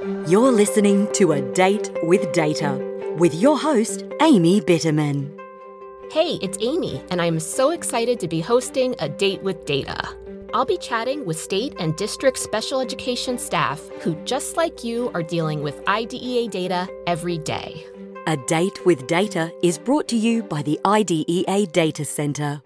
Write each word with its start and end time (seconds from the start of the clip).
You're 0.00 0.52
listening 0.52 1.12
to 1.14 1.32
A 1.32 1.40
Date 1.54 1.90
with 2.04 2.30
Data 2.30 2.78
with 3.18 3.34
your 3.34 3.58
host, 3.58 4.04
Amy 4.22 4.60
Bitterman. 4.60 5.36
Hey, 6.12 6.38
it's 6.40 6.56
Amy, 6.60 7.02
and 7.10 7.20
I'm 7.20 7.40
so 7.40 7.72
excited 7.72 8.20
to 8.20 8.28
be 8.28 8.40
hosting 8.40 8.94
A 9.00 9.08
Date 9.08 9.42
with 9.42 9.64
Data. 9.64 10.08
I'll 10.54 10.64
be 10.64 10.78
chatting 10.78 11.26
with 11.26 11.36
state 11.36 11.74
and 11.80 11.96
district 11.96 12.38
special 12.38 12.78
education 12.78 13.38
staff 13.38 13.80
who, 14.00 14.14
just 14.24 14.56
like 14.56 14.84
you, 14.84 15.10
are 15.14 15.22
dealing 15.22 15.62
with 15.62 15.82
IDEA 15.88 16.48
data 16.48 16.88
every 17.08 17.38
day. 17.38 17.84
A 18.28 18.36
Date 18.46 18.86
with 18.86 19.08
Data 19.08 19.52
is 19.64 19.78
brought 19.78 20.06
to 20.08 20.16
you 20.16 20.44
by 20.44 20.62
the 20.62 20.78
IDEA 20.84 21.66
Data 21.66 22.04
Center. 22.04 22.62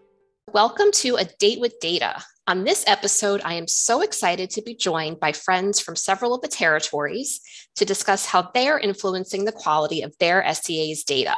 Welcome 0.52 0.92
to 0.96 1.16
A 1.16 1.24
Date 1.38 1.60
with 1.60 1.80
Data. 1.80 2.22
On 2.48 2.64
this 2.64 2.82
episode, 2.88 3.40
I 3.45 3.54
am 3.54 3.68
so 3.68 4.00
excited 4.00 4.50
to 4.50 4.62
be 4.62 4.75
joined 4.75 5.20
by 5.20 5.30
friends 5.30 5.79
from 5.79 5.95
several 5.95 6.34
of 6.34 6.43
the 6.43 6.48
territories 6.48 7.40
to 7.76 7.84
discuss 7.84 8.26
how 8.26 8.50
they're 8.53 8.80
influencing 8.80 9.44
the 9.44 9.53
quality 9.53 10.03
of 10.03 10.12
their 10.18 10.44
SEA's 10.52 11.04
data. 11.04 11.36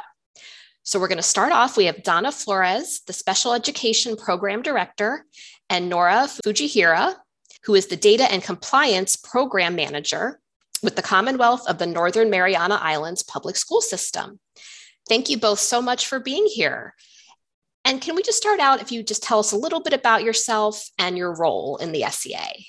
So, 0.81 0.99
we're 0.99 1.07
going 1.07 1.17
to 1.17 1.23
start 1.23 1.51
off. 1.51 1.77
We 1.77 1.85
have 1.85 2.01
Donna 2.01 2.31
Flores, 2.31 3.01
the 3.05 3.13
Special 3.13 3.53
Education 3.53 4.15
Program 4.15 4.63
Director, 4.63 5.25
and 5.69 5.89
Nora 5.89 6.27
Fujihira, 6.27 7.15
who 7.65 7.75
is 7.75 7.85
the 7.85 7.97
Data 7.97 8.31
and 8.31 8.43
Compliance 8.43 9.15
Program 9.15 9.75
Manager 9.75 10.39
with 10.81 10.95
the 10.95 11.03
Commonwealth 11.03 11.67
of 11.67 11.77
the 11.77 11.87
Northern 11.87 12.31
Mariana 12.31 12.79
Islands 12.81 13.21
Public 13.21 13.57
School 13.57 13.81
System. 13.81 14.39
Thank 15.07 15.29
you 15.29 15.37
both 15.37 15.59
so 15.59 15.83
much 15.83 16.07
for 16.07 16.19
being 16.19 16.47
here. 16.47 16.95
And 17.85 18.01
can 18.01 18.15
we 18.15 18.23
just 18.23 18.39
start 18.39 18.59
out 18.59 18.81
if 18.81 18.91
you 18.91 19.03
just 19.03 19.21
tell 19.21 19.37
us 19.37 19.51
a 19.51 19.57
little 19.57 19.79
bit 19.79 19.93
about 19.93 20.23
yourself 20.23 20.89
and 20.97 21.15
your 21.15 21.35
role 21.35 21.77
in 21.77 21.91
the 21.91 22.03
SEA? 22.09 22.67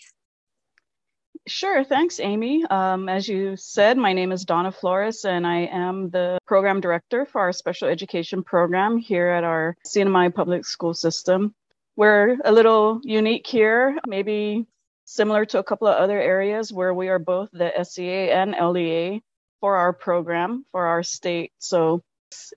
Sure, 1.48 1.83
thanks, 1.84 2.20
Amy. 2.20 2.66
Um, 2.66 3.09
as 3.09 3.27
you 3.27 3.57
said, 3.57 3.97
my 3.97 4.12
name 4.12 4.30
is 4.30 4.45
Donna 4.45 4.71
Flores, 4.71 5.24
and 5.24 5.47
I 5.47 5.60
am 5.73 6.10
the 6.10 6.38
program 6.45 6.80
director 6.80 7.24
for 7.24 7.40
our 7.40 7.52
special 7.52 7.88
education 7.88 8.43
program 8.43 8.99
here 8.99 9.29
at 9.29 9.43
our 9.43 9.74
CNMI 9.87 10.35
public 10.35 10.66
school 10.66 10.93
system. 10.93 11.55
We're 11.95 12.37
a 12.45 12.52
little 12.52 13.01
unique 13.02 13.46
here, 13.46 13.96
maybe 14.07 14.66
similar 15.07 15.46
to 15.46 15.60
a 15.60 15.65
couple 15.65 15.88
of 15.88 15.96
other 15.96 16.21
areas 16.21 16.73
where 16.73 16.93
we 16.93 17.09
are 17.09 17.21
both 17.21 17.49
the 17.52 17.73
SEA 17.85 18.30
and 18.33 18.55
LEA 18.60 19.23
for 19.60 19.77
our 19.77 19.95
program 19.95 20.66
for 20.73 20.87
our 20.87 21.02
state. 21.02 21.52
So 21.59 22.02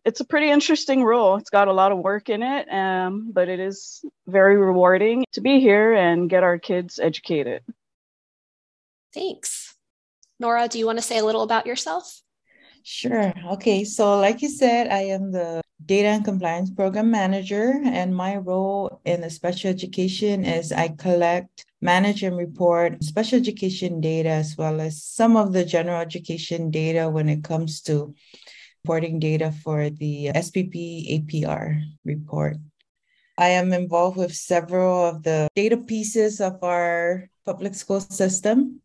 it's 0.06 0.20
a 0.20 0.26
pretty 0.26 0.50
interesting 0.50 1.04
role. 1.04 1.36
It's 1.36 1.50
got 1.50 1.68
a 1.68 1.74
lot 1.74 1.92
of 1.92 2.00
work 2.00 2.30
in 2.30 2.42
it, 2.44 2.72
um, 2.72 3.32
but 3.32 3.50
it 3.50 3.60
is 3.60 4.04
very 4.28 4.58
rewarding 4.58 5.26
to 5.34 5.42
be 5.42 5.60
here 5.60 5.94
and 5.94 6.30
get 6.30 6.44
our 6.44 6.60
kids 6.60 7.00
educated. 7.00 7.64
Thanks. 9.14 9.76
Nora, 10.40 10.68
do 10.68 10.80
you 10.80 10.86
want 10.86 10.98
to 10.98 11.04
say 11.04 11.18
a 11.18 11.26
little 11.26 11.44
about 11.44 11.66
yourself? 11.66 12.22
Sure. 12.84 13.34
Okay. 13.52 13.84
So, 13.84 14.20
like 14.20 14.42
you 14.42 14.50
said, 14.50 14.88
I 14.88 15.02
am 15.02 15.32
the 15.32 15.62
Data 15.86 16.08
and 16.10 16.26
Compliance 16.26 16.70
Program 16.70 17.12
Manager, 17.12 17.82
and 17.86 18.16
my 18.16 18.38
role 18.38 19.02
in 19.06 19.22
the 19.22 19.30
special 19.30 19.70
education 19.70 20.46
is 20.46 20.72
I 20.72 20.90
collect, 20.90 21.66
manage, 21.82 22.24
and 22.24 22.38
report 22.38 23.04
special 23.04 23.40
education 23.40 24.02
data 24.02 24.30
as 24.30 24.58
well 24.58 24.82
as 24.82 25.04
some 25.04 25.36
of 25.36 25.54
the 25.54 25.66
general 25.66 26.00
education 26.02 26.72
data 26.72 27.10
when 27.10 27.30
it 27.30 27.44
comes 27.44 27.82
to 27.82 28.14
reporting 28.84 29.20
data 29.20 29.52
for 29.52 29.90
the 29.90 30.32
SPP 30.36 31.20
APR 31.20 31.82
report. 32.06 32.58
I 33.38 33.50
am 33.50 33.74
involved 33.74 34.18
with 34.18 34.36
several 34.36 35.06
of 35.06 35.24
the 35.24 35.48
data 35.56 35.78
pieces 35.78 36.42
of 36.42 36.64
our 36.64 37.30
public 37.46 37.76
school 37.76 38.00
system. 38.00 38.82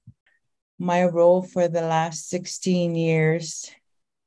My 0.78 1.04
role 1.04 1.42
for 1.42 1.68
the 1.68 1.82
last 1.82 2.28
16 2.28 2.94
years 2.94 3.70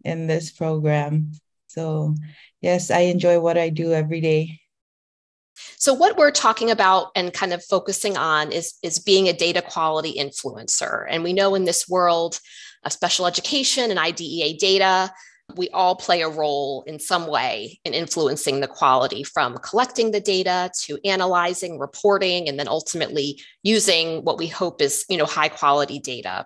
in 0.03 0.27
this 0.27 0.51
program. 0.51 1.31
So, 1.67 2.15
yes, 2.61 2.91
I 2.91 3.11
enjoy 3.11 3.39
what 3.39 3.57
I 3.57 3.69
do 3.69 3.93
every 3.93 4.21
day. 4.21 4.59
So 5.77 5.93
what 5.93 6.17
we're 6.17 6.31
talking 6.31 6.71
about 6.71 7.11
and 7.15 7.33
kind 7.33 7.53
of 7.53 7.63
focusing 7.63 8.15
on 8.15 8.52
is, 8.52 8.75
is 8.83 8.99
being 8.99 9.27
a 9.27 9.33
data 9.33 9.61
quality 9.61 10.15
influencer. 10.17 11.05
And 11.09 11.23
we 11.23 11.33
know 11.33 11.55
in 11.55 11.65
this 11.65 11.87
world 11.89 12.39
of 12.83 12.93
special 12.93 13.25
education 13.25 13.89
and 13.89 13.99
IDEA 13.99 14.58
data, 14.58 15.11
we 15.55 15.69
all 15.69 15.95
play 15.95 16.21
a 16.21 16.30
role 16.30 16.83
in 16.87 16.99
some 16.99 17.27
way 17.27 17.80
in 17.85 17.93
influencing 17.93 18.59
the 18.59 18.67
quality 18.67 19.23
from 19.23 19.58
collecting 19.58 20.11
the 20.11 20.19
data 20.19 20.69
to 20.81 20.99
analyzing, 21.05 21.80
reporting, 21.80 22.49
and 22.49 22.59
then 22.59 22.67
ultimately 22.67 23.39
using 23.63 24.23
what 24.23 24.37
we 24.37 24.47
hope 24.47 24.81
is, 24.81 25.05
you 25.09 25.17
know, 25.17 25.25
high 25.25 25.47
quality 25.47 25.99
data. 25.99 26.45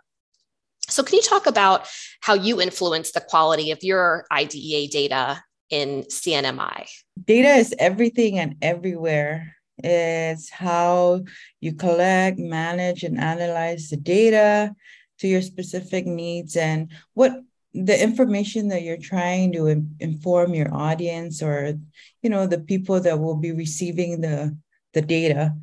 So 0.88 1.04
can 1.04 1.16
you 1.16 1.22
talk 1.22 1.48
about 1.48 1.88
how 2.22 2.34
you 2.34 2.62
influence 2.62 3.12
the 3.12 3.22
quality 3.22 3.72
of 3.72 3.80
your 3.82 4.26
IDEA 4.32 4.88
data 4.90 5.44
in 5.70 6.04
CNMI? 6.04 6.88
Data 7.24 7.50
is 7.50 7.74
everything 7.80 8.38
and 8.38 8.56
everywhere. 8.62 9.56
It's 9.78 10.50
how 10.50 11.24
you 11.60 11.74
collect, 11.74 12.38
manage, 12.38 13.04
and 13.04 13.20
analyze 13.20 13.90
the 13.90 13.98
data 13.98 14.76
to 15.20 15.28
your 15.28 15.42
specific 15.42 16.06
needs 16.06 16.56
and 16.56 16.92
what 17.14 17.34
the 17.74 18.02
information 18.02 18.68
that 18.68 18.84
you're 18.84 18.98
trying 18.98 19.54
to 19.54 19.68
inform 20.00 20.54
your 20.54 20.74
audience 20.74 21.42
or 21.42 21.74
you 22.22 22.30
know 22.30 22.46
the 22.46 22.60
people 22.60 23.00
that 23.00 23.20
will 23.20 23.38
be 23.38 23.52
receiving 23.52 24.22
the 24.22 24.58
the 24.94 25.02
data. 25.02 25.56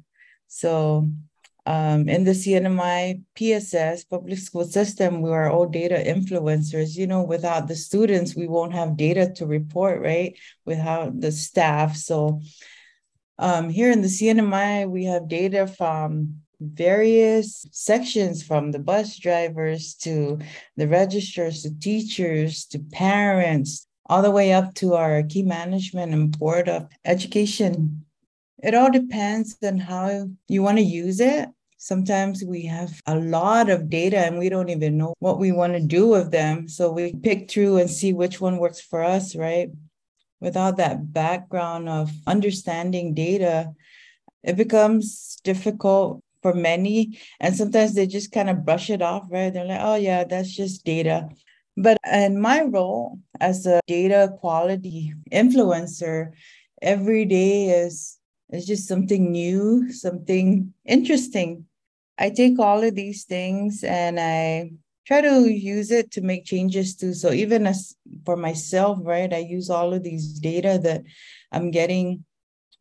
So 0.47 1.11
um, 1.67 2.09
in 2.09 2.25
the 2.25 2.31
cnmi 2.31 3.23
pss 3.37 4.09
public 4.09 4.39
school 4.39 4.65
system 4.65 5.21
we 5.21 5.31
are 5.31 5.51
all 5.51 5.67
data 5.67 5.97
influencers. 5.97 6.97
You 6.97 7.07
know 7.07 7.23
without 7.23 7.69
the 7.69 7.77
students 7.77 8.35
we 8.35 8.49
won't 8.49 8.73
have 8.73 8.97
data 8.97 9.31
to 9.37 9.47
report 9.47 10.01
right? 10.01 10.35
Without 10.65 11.21
the 11.21 11.31
staff. 11.31 11.97
So 11.97 12.41
um, 13.39 13.69
here 13.69 13.91
in 13.91 14.01
the 14.01 14.09
cnmi 14.09 14.89
we 14.89 15.05
have 15.05 15.29
data 15.29 15.67
from 15.67 16.41
various 16.61 17.67
sections 17.71 18.43
from 18.43 18.73
the 18.73 18.79
bus 18.79 19.17
drivers 19.19 19.95
to 19.95 20.39
the 20.77 20.89
registrars 20.89 21.63
to 21.63 21.79
teachers 21.79 22.65
to 22.67 22.79
parents 22.79 23.87
all 24.07 24.23
the 24.23 24.31
way 24.31 24.53
up 24.53 24.75
to 24.75 24.95
our 24.95 25.23
key 25.23 25.43
management 25.43 26.13
and 26.13 26.37
board 26.39 26.69
of 26.69 26.89
education. 27.05 28.05
It 28.63 28.75
all 28.75 28.91
depends 28.91 29.57
on 29.63 29.79
how 29.79 30.29
you 30.49 30.63
want 30.63 30.79
to 30.79 30.85
use 30.85 31.21
it. 31.21 31.49
Sometimes 31.77 32.43
we 32.43 32.67
have 32.67 33.01
a 33.07 33.15
lot 33.15 33.71
of 33.71 33.89
data 33.89 34.19
and 34.19 34.39
we 34.39 34.49
don't 34.49 34.71
even 34.71 34.99
know 34.99 35.15
what 35.21 35.39
we 35.39 35.53
want 35.53 35.75
to 35.75 35.81
do 35.81 36.09
with 36.09 36.33
them. 36.33 36.67
So 36.67 36.91
we 36.91 37.15
pick 37.15 37.49
through 37.49 37.77
and 37.77 37.89
see 37.89 38.13
which 38.13 38.41
one 38.41 38.59
works 38.59 38.81
for 38.81 39.05
us 39.05 39.37
right? 39.37 39.71
Without 40.41 40.79
that 40.79 41.13
background 41.13 41.89
of 41.89 42.11
understanding 42.27 43.15
data 43.15 43.73
it 44.43 44.57
becomes 44.57 45.39
difficult 45.45 46.23
for 46.43 46.54
many. 46.54 47.19
And 47.41 47.56
sometimes 47.56 47.94
they 47.94 48.06
just 48.06 48.32
kind 48.32 48.50
of 48.50 48.65
brush 48.65 48.91
it 48.91 49.03
off, 49.03 49.26
right? 49.31 49.53
They're 49.53 49.65
like, 49.65 49.81
oh, 49.82 49.97
yeah, 49.97 50.25
that's 50.25 50.54
just 50.54 50.84
data. 50.84 51.28
But 51.76 51.99
in 52.10 52.41
my 52.41 52.62
role 52.62 53.19
as 53.41 53.66
a 53.66 53.81
data 53.87 54.34
quality 54.41 55.15
influencer, 55.32 56.32
every 56.82 57.25
day 57.25 57.66
is, 57.66 58.19
is 58.50 58.66
just 58.66 58.88
something 58.88 59.31
new, 59.31 59.93
something 59.93 60.72
interesting. 60.84 61.66
I 62.19 62.31
take 62.31 62.59
all 62.59 62.82
of 62.82 62.94
these 62.94 63.25
things 63.25 63.84
and 63.84 64.19
I 64.19 64.72
try 65.06 65.21
to 65.21 65.48
use 65.48 65.91
it 65.91 66.10
to 66.12 66.21
make 66.21 66.44
changes 66.44 66.97
too. 66.97 67.15
So 67.15 67.32
even 67.32 67.66
as 67.66 67.94
for 68.27 68.37
myself, 68.37 68.98
right, 69.03 69.32
I 69.32 69.38
use 69.38 69.71
all 69.71 69.94
of 69.94 70.03
these 70.03 70.38
data 70.41 70.81
that 70.82 71.03
I'm 71.53 71.71
getting 71.71 72.25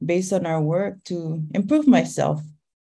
based 0.04 0.34
on 0.34 0.46
our 0.46 0.62
work 0.62 1.04
to 1.06 1.44
improve 1.54 1.88
myself 1.88 2.42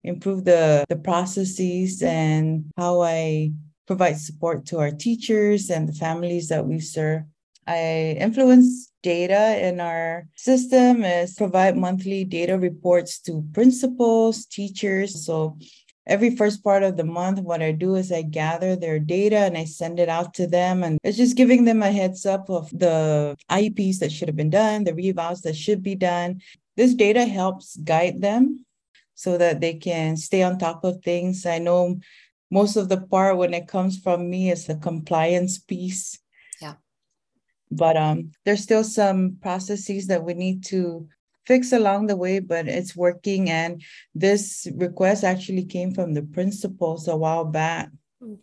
improve 0.03 0.45
the, 0.45 0.85
the 0.89 0.95
processes 0.95 2.01
and 2.01 2.65
how 2.77 3.01
I 3.01 3.51
provide 3.87 4.19
support 4.19 4.65
to 4.67 4.79
our 4.79 4.91
teachers 4.91 5.69
and 5.69 5.87
the 5.87 5.93
families 5.93 6.47
that 6.49 6.65
we 6.65 6.79
serve. 6.79 7.23
I 7.67 8.17
influence 8.19 8.91
data 9.03 9.65
in 9.67 9.79
our 9.79 10.27
system 10.35 11.03
is 11.03 11.35
provide 11.35 11.77
monthly 11.77 12.23
data 12.23 12.57
reports 12.57 13.19
to 13.21 13.43
principals, 13.53 14.45
teachers. 14.45 15.25
So 15.25 15.57
every 16.07 16.35
first 16.35 16.63
part 16.63 16.83
of 16.83 16.97
the 16.97 17.03
month, 17.03 17.39
what 17.39 17.61
I 17.61 17.71
do 17.71 17.95
is 17.95 18.11
I 18.11 18.23
gather 18.23 18.75
their 18.75 18.99
data 18.99 19.37
and 19.37 19.57
I 19.57 19.65
send 19.65 19.99
it 19.99 20.09
out 20.09 20.33
to 20.35 20.47
them. 20.47 20.83
And 20.83 20.99
it's 21.03 21.17
just 21.17 21.37
giving 21.37 21.65
them 21.65 21.83
a 21.83 21.91
heads 21.91 22.25
up 22.25 22.49
of 22.49 22.69
the 22.71 23.35
IEPs 23.49 23.99
that 23.99 24.11
should 24.11 24.27
have 24.27 24.37
been 24.37 24.49
done, 24.49 24.83
the 24.83 24.93
revals 24.93 25.41
that 25.41 25.55
should 25.55 25.83
be 25.83 25.95
done. 25.95 26.41
This 26.75 26.93
data 26.93 27.25
helps 27.25 27.75
guide 27.77 28.21
them 28.21 28.65
so 29.19 29.37
that 29.37 29.59
they 29.59 29.73
can 29.73 30.15
stay 30.15 30.43
on 30.43 30.57
top 30.57 30.85
of 30.85 31.03
things. 31.03 31.45
I 31.45 31.57
know 31.59 31.99
most 32.49 32.77
of 32.77 32.87
the 32.87 33.01
part 33.01 33.35
when 33.35 33.53
it 33.53 33.67
comes 33.67 33.99
from 33.99 34.29
me 34.29 34.49
is 34.49 34.65
the 34.65 34.75
compliance 34.75 35.59
piece. 35.59 36.17
Yeah. 36.61 36.75
But 37.69 37.97
um, 37.97 38.31
there's 38.45 38.63
still 38.63 38.85
some 38.85 39.35
processes 39.41 40.07
that 40.07 40.23
we 40.23 40.35
need 40.35 40.63
to 40.67 41.05
fix 41.45 41.73
along 41.73 42.07
the 42.07 42.15
way, 42.15 42.39
but 42.39 42.69
it's 42.69 42.95
working. 42.95 43.49
And 43.49 43.83
this 44.15 44.69
request 44.73 45.25
actually 45.25 45.65
came 45.65 45.93
from 45.93 46.13
the 46.13 46.23
principals 46.23 47.09
a 47.09 47.17
while 47.17 47.43
back 47.43 47.89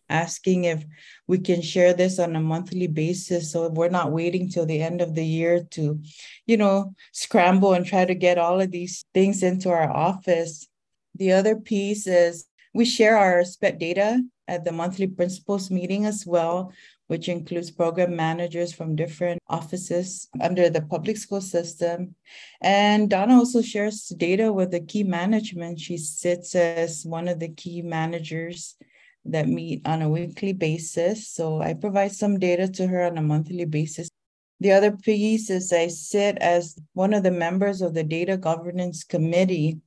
asking 0.09 0.65
if 0.65 0.85
we 1.27 1.39
can 1.39 1.61
share 1.61 1.93
this 1.93 2.19
on 2.19 2.35
a 2.37 2.41
monthly 2.41 2.87
basis 2.87 3.53
so 3.53 3.69
we're 3.69 3.89
not 3.89 4.13
waiting 4.13 4.49
till 4.49 4.67
the 4.67 4.81
end 4.81 5.01
of 5.01 5.15
the 5.15 5.25
year 5.25 5.65
to 5.65 6.01
you 6.47 6.57
know 6.57 6.95
scramble 7.13 7.75
and 7.75 7.85
try 7.85 8.05
to 8.05 8.15
get 8.15 8.39
all 8.39 8.61
of 8.61 8.71
these 8.71 9.05
things 9.13 9.43
into 9.43 9.69
our 9.69 9.91
office 9.91 10.67
the 11.15 11.33
other 11.33 11.57
piece 11.57 12.07
is 12.07 12.47
we 12.75 12.85
share 12.85 13.17
our 13.17 13.45
SPED 13.45 13.79
data 13.79 14.23
at 14.49 14.65
the 14.65 14.73
monthly 14.73 15.07
principals 15.07 15.71
meeting 15.71 16.07
as 16.07 16.25
well 16.27 16.73
which 17.09 17.29
includes 17.29 17.71
program 17.71 18.17
managers 18.17 18.73
from 18.73 18.97
different 18.97 19.41
offices 19.49 20.29
under 20.41 20.69
the 20.69 20.83
public 20.83 21.17
school 21.17 21.41
system. 21.41 22.15
And 22.61 23.09
Donna 23.09 23.35
also 23.35 23.63
shares 23.63 24.09
data 24.09 24.53
with 24.53 24.73
the 24.73 24.81
key 24.81 25.05
management. 25.05 25.79
She 25.79 25.99
sits 25.99 26.55
as 26.55 27.05
one 27.05 27.29
of 27.29 27.39
the 27.39 27.51
key 27.51 27.83
managers 27.83 28.77
that 29.33 29.49
meet 29.49 29.87
on 29.87 30.03
a 30.03 30.09
weekly 30.09 30.53
basis. 30.53 31.29
So 31.29 31.61
I 31.61 31.75
provide 31.75 32.13
some 32.13 32.39
data 32.39 32.69
to 32.69 32.87
her 32.87 33.05
on 33.05 33.19
a 33.19 33.23
monthly 33.23 33.65
basis. 33.65 34.09
The 34.61 34.73
other 34.73 34.93
piece 34.93 35.51
is 35.51 35.73
I 35.73 35.89
sit 35.89 36.39
as 36.39 36.79
one 36.95 37.13
of 37.13 37.23
the 37.23 37.31
members 37.31 37.83
of 37.83 37.95
the 37.95 38.05
data 38.05 38.37
governance 38.37 39.05
committee. 39.05 39.81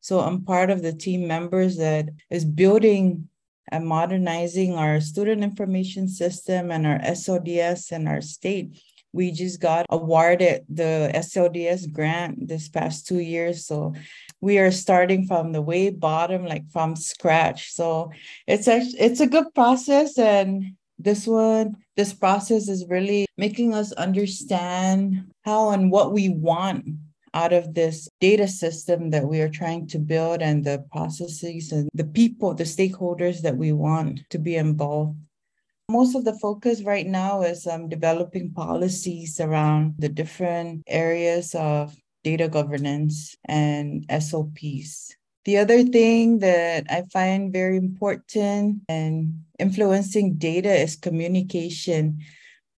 So 0.00 0.20
I'm 0.20 0.44
part 0.44 0.70
of 0.70 0.82
the 0.82 0.92
team 0.92 1.26
members 1.26 1.76
that 1.78 2.10
is 2.28 2.44
building 2.44 3.28
and 3.68 3.86
modernizing 3.86 4.74
our 4.74 5.00
student 5.00 5.42
information 5.42 6.08
system 6.08 6.70
and 6.70 6.86
our 6.86 6.98
SLDS 6.98 7.92
in 7.92 8.08
our 8.08 8.20
state. 8.20 8.80
We 9.12 9.32
just 9.32 9.60
got 9.60 9.86
awarded 9.90 10.64
the 10.68 11.10
SLDS 11.14 11.92
grant 11.92 12.46
this 12.46 12.68
past 12.68 13.06
two 13.06 13.18
years. 13.18 13.66
So 13.66 13.94
we 14.40 14.58
are 14.58 14.70
starting 14.70 15.26
from 15.26 15.52
the 15.52 15.62
way 15.62 15.90
bottom, 15.90 16.46
like 16.46 16.68
from 16.70 16.96
scratch. 16.96 17.72
So 17.72 18.12
it's 18.46 18.68
a, 18.68 18.80
it's 18.98 19.20
a 19.20 19.26
good 19.26 19.52
process. 19.54 20.18
And 20.18 20.76
this 20.98 21.26
one, 21.26 21.76
this 21.96 22.12
process 22.12 22.68
is 22.68 22.86
really 22.88 23.26
making 23.36 23.74
us 23.74 23.92
understand 23.92 25.24
how 25.44 25.70
and 25.70 25.90
what 25.90 26.12
we 26.12 26.30
want 26.30 26.84
out 27.32 27.52
of 27.52 27.74
this 27.74 28.08
data 28.20 28.48
system 28.48 29.10
that 29.10 29.24
we 29.24 29.40
are 29.40 29.48
trying 29.48 29.86
to 29.86 29.98
build 29.98 30.42
and 30.42 30.64
the 30.64 30.84
processes 30.90 31.70
and 31.72 31.88
the 31.94 32.04
people, 32.04 32.54
the 32.54 32.64
stakeholders 32.64 33.42
that 33.42 33.56
we 33.56 33.72
want 33.72 34.22
to 34.30 34.38
be 34.38 34.56
involved. 34.56 35.16
Most 35.88 36.14
of 36.14 36.24
the 36.24 36.38
focus 36.38 36.82
right 36.82 37.06
now 37.06 37.42
is 37.42 37.66
um, 37.66 37.88
developing 37.88 38.52
policies 38.52 39.40
around 39.40 39.94
the 39.98 40.08
different 40.08 40.82
areas 40.86 41.54
of 41.54 41.94
data 42.22 42.48
governance 42.48 43.36
and 43.46 44.04
SOPs. 44.10 45.14
The 45.44 45.58
other 45.58 45.82
thing 45.84 46.40
that 46.40 46.86
I 46.90 47.04
find 47.12 47.52
very 47.52 47.76
important 47.76 48.82
and 48.88 49.44
influencing 49.58 50.34
data 50.34 50.72
is 50.72 50.96
communication 50.96 52.20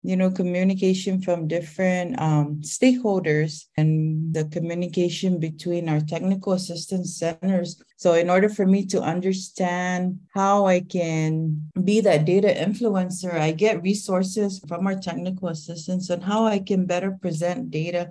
you 0.04 0.16
know, 0.16 0.30
communication 0.30 1.22
from 1.22 1.46
different 1.46 2.20
um, 2.20 2.60
stakeholders 2.62 3.66
and 3.76 4.34
the 4.34 4.44
communication 4.46 5.38
between 5.38 5.88
our 5.88 6.00
technical 6.00 6.54
assistance 6.54 7.16
centers. 7.16 7.80
So, 7.96 8.14
in 8.14 8.28
order 8.28 8.48
for 8.48 8.66
me 8.66 8.84
to 8.86 9.00
understand 9.00 10.18
how 10.34 10.66
I 10.66 10.80
can 10.80 11.70
be 11.84 12.00
that 12.00 12.24
data 12.24 12.48
influencer, 12.48 13.34
I 13.34 13.52
get 13.52 13.82
resources 13.82 14.60
from 14.66 14.86
our 14.88 14.96
technical 14.96 15.48
assistants 15.48 16.10
on 16.10 16.20
how 16.20 16.46
I 16.46 16.58
can 16.58 16.84
better 16.84 17.12
present 17.12 17.70
data 17.70 18.10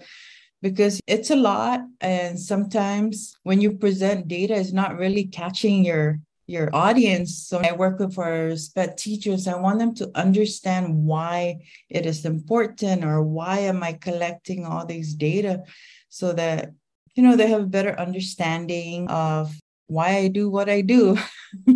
because 0.61 1.01
it's 1.07 1.31
a 1.31 1.35
lot 1.35 1.81
and 2.01 2.39
sometimes 2.39 3.37
when 3.43 3.61
you 3.61 3.71
present 3.71 4.27
data 4.27 4.55
it's 4.55 4.71
not 4.71 4.97
really 4.97 5.25
catching 5.25 5.83
your 5.83 6.19
your 6.51 6.69
audience. 6.75 7.47
So 7.47 7.59
I 7.59 7.71
work 7.71 7.99
with 7.99 8.17
our 8.19 8.55
SPED 8.55 8.97
teachers. 8.97 9.47
I 9.47 9.55
want 9.55 9.79
them 9.79 9.95
to 9.95 10.11
understand 10.15 10.93
why 10.93 11.61
it 11.89 12.05
is 12.05 12.25
important 12.25 13.05
or 13.05 13.23
why 13.23 13.59
am 13.59 13.81
I 13.81 13.93
collecting 13.93 14.65
all 14.65 14.85
these 14.85 15.15
data 15.15 15.63
so 16.09 16.33
that, 16.33 16.73
you 17.15 17.23
know, 17.23 17.37
they 17.37 17.47
have 17.47 17.61
a 17.61 17.75
better 17.77 17.97
understanding 17.97 19.07
of 19.09 19.57
why 19.87 20.17
I 20.17 20.27
do 20.27 20.49
what 20.49 20.69
I 20.69 20.81
do 20.81 21.17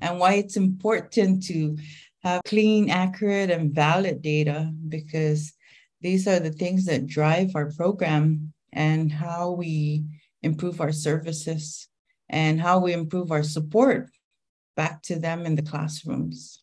and 0.00 0.18
why 0.18 0.34
it's 0.34 0.56
important 0.56 1.44
to 1.44 1.76
have 2.22 2.42
clean, 2.44 2.88
accurate, 2.88 3.50
and 3.50 3.74
valid 3.74 4.22
data 4.22 4.72
because 4.88 5.52
these 6.02 6.26
are 6.26 6.40
the 6.40 6.50
things 6.50 6.84
that 6.86 7.06
drive 7.06 7.52
our 7.54 7.70
program 7.70 8.52
and 8.72 9.10
how 9.10 9.52
we 9.52 10.04
improve 10.42 10.80
our 10.80 10.92
services 10.92 11.88
and 12.28 12.60
how 12.60 12.80
we 12.80 12.92
improve 12.92 13.30
our 13.30 13.42
support 13.42 14.10
back 14.76 15.02
to 15.02 15.18
them 15.18 15.46
in 15.46 15.54
the 15.54 15.62
classrooms. 15.62 16.62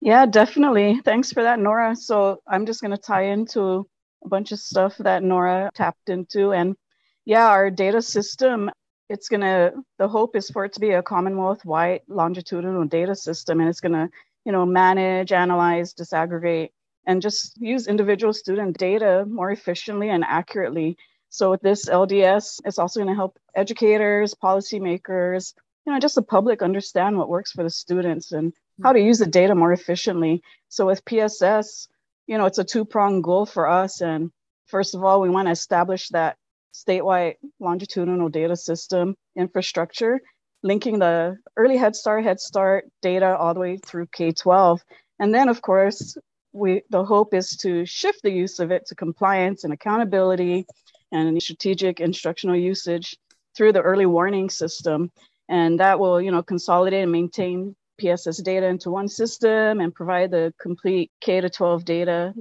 Yeah, 0.00 0.26
definitely. 0.26 1.00
Thanks 1.04 1.32
for 1.32 1.42
that, 1.44 1.58
Nora. 1.58 1.96
So 1.96 2.42
I'm 2.46 2.66
just 2.66 2.80
going 2.80 2.90
to 2.90 2.98
tie 2.98 3.26
into 3.26 3.86
a 4.24 4.28
bunch 4.28 4.52
of 4.52 4.58
stuff 4.58 4.96
that 4.98 5.22
Nora 5.22 5.70
tapped 5.74 6.08
into. 6.08 6.52
And 6.52 6.76
yeah, 7.24 7.46
our 7.46 7.70
data 7.70 8.02
system, 8.02 8.70
it's 9.08 9.28
going 9.28 9.42
to, 9.42 9.72
the 9.98 10.08
hope 10.08 10.36
is 10.36 10.50
for 10.50 10.64
it 10.64 10.72
to 10.74 10.80
be 10.80 10.90
a 10.90 11.02
Commonwealth 11.02 11.64
wide 11.64 12.00
longitudinal 12.08 12.84
data 12.84 13.14
system. 13.14 13.60
And 13.60 13.68
it's 13.68 13.80
going 13.80 13.92
to, 13.92 14.10
you 14.44 14.52
know, 14.52 14.66
manage, 14.66 15.32
analyze, 15.32 15.94
disaggregate, 15.94 16.70
and 17.06 17.22
just 17.22 17.56
use 17.60 17.86
individual 17.86 18.32
student 18.32 18.76
data 18.78 19.24
more 19.28 19.50
efficiently 19.50 20.10
and 20.10 20.24
accurately. 20.24 20.96
So 21.28 21.50
with 21.50 21.60
this 21.62 21.86
LDS, 21.86 22.60
it's 22.64 22.78
also 22.78 23.00
going 23.00 23.12
to 23.12 23.16
help 23.16 23.38
educators, 23.54 24.34
policymakers, 24.34 25.54
you 25.86 25.92
know, 25.92 25.98
just 25.98 26.14
the 26.14 26.22
public 26.22 26.62
understand 26.62 27.18
what 27.18 27.28
works 27.28 27.52
for 27.52 27.62
the 27.62 27.70
students 27.70 28.32
and 28.32 28.52
how 28.82 28.92
to 28.92 29.00
use 29.00 29.18
the 29.18 29.26
data 29.26 29.54
more 29.54 29.72
efficiently. 29.72 30.42
So 30.68 30.86
with 30.86 31.04
PSS, 31.04 31.88
you 32.26 32.38
know, 32.38 32.46
it's 32.46 32.58
a 32.58 32.64
two-pronged 32.64 33.22
goal 33.22 33.46
for 33.46 33.68
us. 33.68 34.00
And 34.00 34.30
first 34.66 34.94
of 34.94 35.04
all, 35.04 35.20
we 35.20 35.28
want 35.28 35.48
to 35.48 35.52
establish 35.52 36.08
that 36.10 36.36
statewide 36.72 37.34
longitudinal 37.60 38.28
data 38.28 38.56
system 38.56 39.14
infrastructure, 39.36 40.20
linking 40.62 40.98
the 40.98 41.36
early 41.56 41.76
Head 41.76 41.94
Start, 41.94 42.24
Head 42.24 42.40
Start 42.40 42.86
data 43.02 43.36
all 43.36 43.54
the 43.54 43.60
way 43.60 43.76
through 43.76 44.06
K-12. 44.12 44.80
And 45.20 45.34
then, 45.34 45.48
of 45.48 45.62
course, 45.62 46.16
we 46.54 46.82
the 46.88 47.04
hope 47.04 47.34
is 47.34 47.56
to 47.56 47.84
shift 47.84 48.22
the 48.22 48.30
use 48.30 48.60
of 48.60 48.70
it 48.70 48.86
to 48.86 48.94
compliance 48.94 49.64
and 49.64 49.72
accountability 49.72 50.66
and 51.12 51.42
strategic 51.42 52.00
instructional 52.00 52.56
usage 52.56 53.16
through 53.56 53.72
the 53.72 53.82
early 53.82 54.06
warning 54.06 54.48
system. 54.48 55.10
And 55.48 55.80
that 55.80 55.98
will 55.98 56.22
you 56.22 56.30
know 56.30 56.42
consolidate 56.42 57.02
and 57.02 57.12
maintain 57.12 57.76
pss 58.00 58.42
data 58.42 58.66
into 58.66 58.90
one 58.90 59.08
system 59.08 59.80
and 59.80 59.94
provide 59.94 60.30
the 60.30 60.54
complete 60.60 61.10
k 61.20 61.40
to 61.40 61.50
12 61.50 61.84
data. 61.84 62.32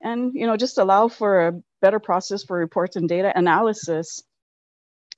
And 0.00 0.32
you 0.34 0.46
know 0.46 0.56
just 0.56 0.78
allow 0.78 1.08
for 1.08 1.48
a 1.48 1.60
better 1.82 2.00
process 2.00 2.42
for 2.42 2.58
reports 2.58 2.96
and 2.96 3.08
data 3.08 3.30
analysis. 3.36 4.22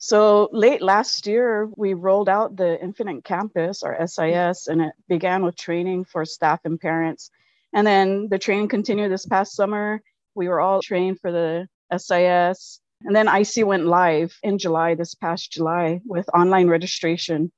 So 0.01 0.49
late 0.53 0.83
last 0.83 1.29
year 1.29 1.71
we 1.77 1.95
rolled 1.95 2.29
out 2.29 2.57
the 2.57 2.83
infinite 2.83 3.23
campus 3.23 3.85
or 3.85 3.97
sis 4.05 4.67
and 4.67 4.83
it 4.83 4.95
began 5.09 5.45
with 5.45 5.55
training 5.55 6.07
for 6.07 6.25
staff 6.25 6.61
and 6.65 6.81
parents 6.81 7.31
and 7.73 7.87
then 7.87 8.29
the 8.31 8.39
training 8.39 8.69
continued 8.69 9.11
this 9.11 9.27
past 9.27 9.55
summer 9.55 10.01
we 10.35 10.49
were 10.49 10.61
all 10.61 10.81
trained 10.83 11.19
for 11.21 11.31
the 11.31 11.67
sis 11.99 12.81
and 13.05 13.17
then 13.17 13.29
IC 13.29 13.67
went 13.67 13.87
live 13.87 14.37
in 14.43 14.59
July, 14.59 14.95
this 14.95 15.15
past 15.15 15.51
July, 15.51 16.01
with 16.05 16.29
online 16.35 16.69
registration. 16.69 17.51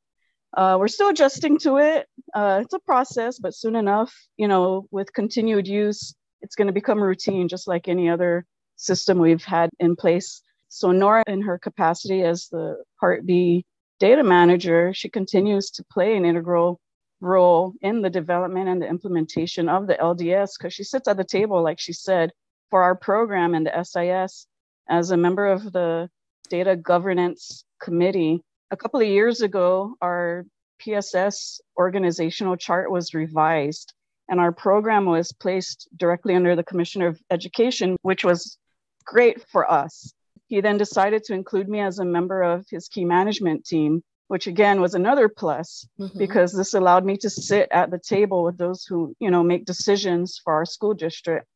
Uh, 0.56 0.76
we're 0.78 0.88
still 0.88 1.08
adjusting 1.08 1.58
to 1.58 1.78
it. 1.78 2.06
Uh, 2.32 2.60
it's 2.62 2.74
a 2.74 2.78
process, 2.80 3.38
but 3.38 3.54
soon 3.54 3.76
enough, 3.76 4.14
you 4.36 4.48
know, 4.48 4.86
with 4.90 5.12
continued 5.12 5.66
use, 5.66 6.14
it's 6.40 6.54
going 6.54 6.68
to 6.68 6.72
become 6.72 7.02
routine, 7.02 7.48
just 7.48 7.66
like 7.66 7.88
any 7.88 8.08
other 8.08 8.46
system 8.76 9.18
we've 9.18 9.44
had 9.44 9.70
in 9.80 9.96
place. 9.96 10.40
So 10.68 10.92
Nora, 10.92 11.24
in 11.26 11.42
her 11.42 11.58
capacity 11.58 12.22
as 12.22 12.48
the 12.48 12.76
Part 12.98 13.26
B 13.26 13.66
data 14.00 14.22
manager, 14.22 14.94
she 14.94 15.08
continues 15.08 15.70
to 15.72 15.84
play 15.84 16.16
an 16.16 16.24
integral 16.24 16.80
role 17.24 17.74
in 17.80 18.02
the 18.02 18.10
development 18.10 18.68
and 18.68 18.80
the 18.80 18.88
implementation 18.88 19.68
of 19.68 19.86
the 19.86 19.94
LDS 19.94 20.52
because 20.58 20.74
she 20.74 20.84
sits 20.84 21.08
at 21.08 21.16
the 21.16 21.24
table, 21.24 21.62
like 21.62 21.80
she 21.80 21.92
said, 21.92 22.30
for 22.70 22.82
our 22.82 22.94
program 22.94 23.54
and 23.54 23.66
the 23.66 23.82
SIS 23.82 24.46
as 24.88 25.10
a 25.10 25.16
member 25.16 25.46
of 25.46 25.72
the 25.72 26.08
data 26.50 26.76
governance 26.76 27.64
committee. 27.80 28.42
A 28.70 28.76
couple 28.76 29.00
of 29.00 29.06
years 29.06 29.40
ago, 29.40 29.94
our 30.00 30.44
PSS 30.78 31.60
organizational 31.78 32.56
chart 32.56 32.90
was 32.90 33.14
revised, 33.14 33.94
and 34.28 34.40
our 34.40 34.52
program 34.52 35.06
was 35.06 35.32
placed 35.32 35.88
directly 35.96 36.34
under 36.34 36.56
the 36.56 36.64
Commissioner 36.64 37.08
of 37.08 37.20
Education, 37.30 37.96
which 38.02 38.24
was 38.24 38.58
great 39.04 39.44
for 39.50 39.70
us. 39.70 40.12
He 40.46 40.60
then 40.60 40.76
decided 40.76 41.24
to 41.24 41.34
include 41.34 41.68
me 41.68 41.80
as 41.80 41.98
a 41.98 42.04
member 42.04 42.42
of 42.42 42.66
his 42.70 42.88
key 42.88 43.04
management 43.04 43.64
team, 43.64 44.02
which 44.28 44.46
again 44.46 44.80
was 44.80 44.94
another 44.94 45.28
plus 45.28 45.86
mm-hmm. 45.98 46.18
because 46.18 46.52
this 46.52 46.74
allowed 46.74 47.04
me 47.04 47.16
to 47.16 47.28
sit 47.30 47.68
at 47.70 47.90
the 47.90 47.98
table 47.98 48.42
with 48.44 48.56
those 48.58 48.84
who, 48.84 49.14
you 49.20 49.30
know, 49.30 49.42
make 49.42 49.64
decisions 49.64 50.40
for 50.42 50.54
our 50.54 50.64
school 50.64 50.94
district 50.94 51.46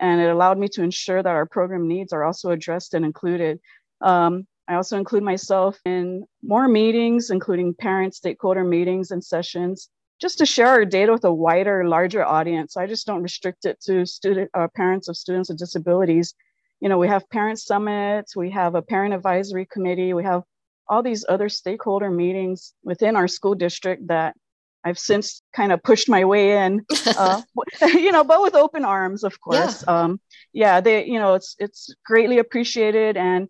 and 0.00 0.20
it 0.20 0.30
allowed 0.30 0.58
me 0.58 0.66
to 0.68 0.82
ensure 0.82 1.22
that 1.22 1.28
our 1.28 1.46
program 1.46 1.86
needs 1.86 2.12
are 2.12 2.24
also 2.24 2.50
addressed 2.50 2.94
and 2.94 3.04
included. 3.04 3.60
Um, 4.00 4.46
I 4.66 4.74
also 4.74 4.96
include 4.96 5.22
myself 5.22 5.78
in 5.84 6.24
more 6.42 6.68
meetings, 6.68 7.30
including 7.30 7.74
parent 7.74 8.14
stakeholder 8.14 8.64
meetings 8.64 9.10
and 9.10 9.22
sessions, 9.22 9.90
just 10.20 10.38
to 10.38 10.46
share 10.46 10.68
our 10.68 10.84
data 10.84 11.12
with 11.12 11.24
a 11.24 11.32
wider, 11.32 11.86
larger 11.86 12.24
audience. 12.24 12.76
I 12.76 12.86
just 12.86 13.06
don't 13.06 13.22
restrict 13.22 13.66
it 13.66 13.80
to 13.82 14.06
student 14.06 14.50
uh, 14.54 14.68
parents 14.74 15.08
of 15.08 15.16
students 15.16 15.50
with 15.50 15.58
disabilities. 15.58 16.34
You 16.80 16.88
know, 16.88 16.98
we 16.98 17.08
have 17.08 17.28
parent 17.28 17.58
summits, 17.58 18.34
we 18.34 18.50
have 18.50 18.74
a 18.74 18.82
parent 18.82 19.12
advisory 19.12 19.66
committee, 19.66 20.14
we 20.14 20.24
have 20.24 20.44
all 20.90 21.02
these 21.02 21.24
other 21.28 21.48
stakeholder 21.48 22.10
meetings 22.10 22.74
within 22.82 23.16
our 23.16 23.28
school 23.28 23.54
district 23.54 24.08
that 24.08 24.36
I've 24.84 24.98
since 24.98 25.42
kind 25.54 25.72
of 25.72 25.82
pushed 25.82 26.08
my 26.08 26.24
way 26.24 26.64
in, 26.64 26.84
uh, 27.06 27.42
you 27.82 28.12
know, 28.12 28.24
but 28.24 28.42
with 28.42 28.54
open 28.54 28.84
arms, 28.84 29.24
of 29.24 29.40
course. 29.40 29.84
Yeah. 29.86 29.94
Um, 29.94 30.20
yeah, 30.52 30.80
they, 30.80 31.06
you 31.06 31.18
know, 31.18 31.34
it's 31.34 31.54
it's 31.58 31.94
greatly 32.04 32.38
appreciated, 32.38 33.16
and 33.16 33.48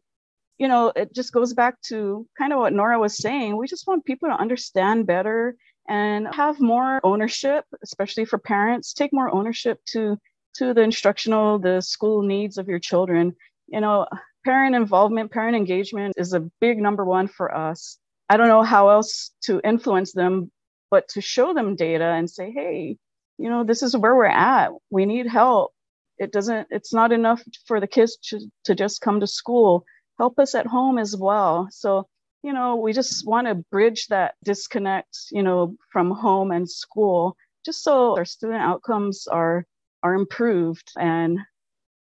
you 0.58 0.68
know, 0.68 0.92
it 0.94 1.14
just 1.14 1.32
goes 1.32 1.54
back 1.54 1.80
to 1.88 2.26
kind 2.36 2.52
of 2.52 2.58
what 2.58 2.72
Nora 2.72 2.98
was 2.98 3.16
saying. 3.16 3.56
We 3.56 3.66
just 3.66 3.86
want 3.86 4.04
people 4.04 4.28
to 4.28 4.34
understand 4.34 5.06
better 5.06 5.56
and 5.88 6.32
have 6.34 6.60
more 6.60 7.00
ownership, 7.02 7.64
especially 7.82 8.24
for 8.24 8.38
parents. 8.38 8.92
Take 8.92 9.12
more 9.12 9.32
ownership 9.34 9.80
to 9.92 10.18
to 10.56 10.74
the 10.74 10.82
instructional, 10.82 11.58
the 11.58 11.80
school 11.80 12.22
needs 12.22 12.58
of 12.58 12.68
your 12.68 12.80
children. 12.80 13.34
You 13.68 13.80
know, 13.80 14.06
parent 14.44 14.74
involvement, 14.74 15.30
parent 15.30 15.56
engagement 15.56 16.14
is 16.16 16.32
a 16.32 16.40
big 16.60 16.78
number 16.78 17.04
one 17.04 17.28
for 17.28 17.54
us. 17.54 17.98
I 18.28 18.36
don't 18.36 18.48
know 18.48 18.62
how 18.62 18.90
else 18.90 19.32
to 19.44 19.60
influence 19.64 20.12
them 20.12 20.50
but 20.90 21.08
to 21.08 21.20
show 21.20 21.54
them 21.54 21.76
data 21.76 22.04
and 22.04 22.28
say, 22.28 22.50
hey, 22.50 22.96
you 23.38 23.48
know, 23.48 23.64
this 23.64 23.82
is 23.82 23.96
where 23.96 24.14
we're 24.14 24.26
at. 24.26 24.70
We 24.90 25.06
need 25.06 25.26
help. 25.26 25.72
It 26.18 26.32
doesn't, 26.32 26.68
it's 26.70 26.92
not 26.92 27.12
enough 27.12 27.42
for 27.66 27.80
the 27.80 27.86
kids 27.86 28.18
to, 28.24 28.40
to 28.64 28.74
just 28.74 29.00
come 29.00 29.20
to 29.20 29.26
school. 29.26 29.84
Help 30.18 30.38
us 30.38 30.54
at 30.54 30.66
home 30.66 30.98
as 30.98 31.16
well. 31.16 31.68
So, 31.70 32.06
you 32.42 32.52
know, 32.52 32.76
we 32.76 32.92
just 32.92 33.26
want 33.26 33.46
to 33.46 33.54
bridge 33.54 34.08
that 34.08 34.34
disconnect, 34.44 35.16
you 35.30 35.42
know, 35.42 35.76
from 35.90 36.10
home 36.10 36.50
and 36.50 36.68
school, 36.68 37.36
just 37.64 37.82
so 37.82 38.16
our 38.16 38.24
student 38.24 38.60
outcomes 38.60 39.26
are 39.26 39.64
are 40.02 40.14
improved 40.14 40.92
and 40.98 41.38